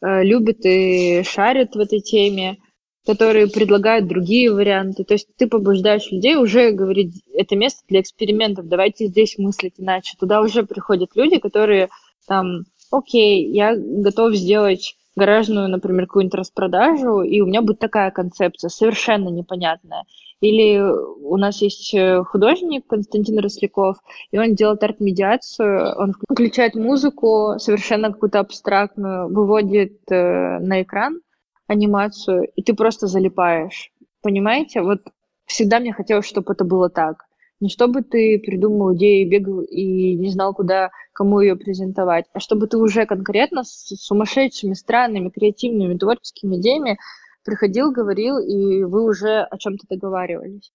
э, 0.00 0.24
любят 0.24 0.64
и 0.64 1.22
шарят 1.22 1.74
в 1.74 1.78
этой 1.78 2.00
теме, 2.00 2.58
которые 3.06 3.48
предлагают 3.48 4.08
другие 4.08 4.52
варианты. 4.52 5.04
То 5.04 5.14
есть 5.14 5.28
ты 5.36 5.46
побуждаешь 5.46 6.10
людей 6.10 6.36
уже 6.36 6.70
говорить, 6.70 7.22
это 7.34 7.56
место 7.56 7.82
для 7.88 8.00
экспериментов, 8.00 8.66
давайте 8.66 9.06
здесь 9.06 9.36
мыслить 9.38 9.74
иначе. 9.76 10.16
Туда 10.18 10.40
уже 10.40 10.64
приходят 10.64 11.14
люди, 11.14 11.38
которые 11.38 11.88
там 12.26 12.64
окей, 12.96 13.50
я 13.50 13.74
готов 13.76 14.34
сделать 14.34 14.96
гаражную, 15.16 15.68
например, 15.68 16.06
какую-нибудь 16.06 16.38
распродажу, 16.38 17.22
и 17.22 17.40
у 17.40 17.46
меня 17.46 17.62
будет 17.62 17.78
такая 17.78 18.10
концепция, 18.10 18.68
совершенно 18.68 19.28
непонятная. 19.28 20.04
Или 20.40 20.78
у 20.78 21.36
нас 21.36 21.62
есть 21.62 21.94
э, 21.94 22.22
художник 22.24 22.86
Константин 22.86 23.38
Росляков, 23.38 23.96
и 24.30 24.38
он 24.38 24.54
делает 24.54 24.82
арт-медиацию, 24.82 25.94
он 25.96 26.14
включает 26.30 26.74
музыку 26.74 27.54
совершенно 27.58 28.12
какую-то 28.12 28.40
абстрактную, 28.40 29.32
выводит 29.32 30.00
э, 30.10 30.58
на 30.58 30.82
экран 30.82 31.20
анимацию, 31.66 32.48
и 32.56 32.62
ты 32.62 32.74
просто 32.74 33.06
залипаешь. 33.06 33.92
Понимаете? 34.22 34.82
Вот 34.82 35.00
всегда 35.46 35.78
мне 35.78 35.92
хотелось, 35.92 36.26
чтобы 36.26 36.52
это 36.52 36.64
было 36.64 36.90
так. 36.90 37.24
Не 37.60 37.68
чтобы 37.68 38.02
ты 38.02 38.38
придумал 38.38 38.94
идею, 38.94 39.28
бегал 39.28 39.60
и 39.60 40.14
не 40.16 40.30
знал, 40.30 40.54
куда, 40.54 40.90
кому 41.12 41.40
ее 41.40 41.56
презентовать, 41.56 42.26
а 42.32 42.40
чтобы 42.40 42.66
ты 42.66 42.76
уже 42.76 43.06
конкретно 43.06 43.64
с 43.64 43.94
сумасшедшими, 43.96 44.74
странными, 44.74 45.30
креативными, 45.30 45.96
творческими 45.96 46.56
идеями 46.56 46.98
приходил, 47.44 47.92
говорил, 47.92 48.38
и 48.38 48.82
вы 48.82 49.04
уже 49.04 49.42
о 49.42 49.58
чем-то 49.58 49.86
договаривались. 49.88 50.72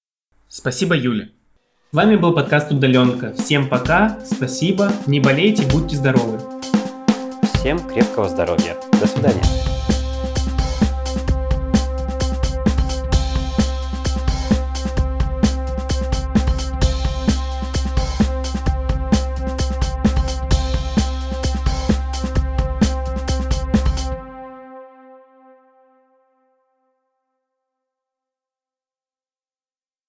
Спасибо, 0.48 0.96
Юля. 0.96 1.30
С 1.92 1.96
вами 1.96 2.16
был 2.16 2.34
подкаст 2.34 2.72
«Удаленка». 2.72 3.34
Всем 3.34 3.68
пока, 3.68 4.20
спасибо, 4.24 4.92
не 5.08 5.20
болейте, 5.20 5.64
будьте 5.72 5.96
здоровы. 5.96 6.40
Всем 7.56 7.80
крепкого 7.80 8.30
здоровья. 8.30 8.78
До 9.02 9.08
свидания. 9.08 9.69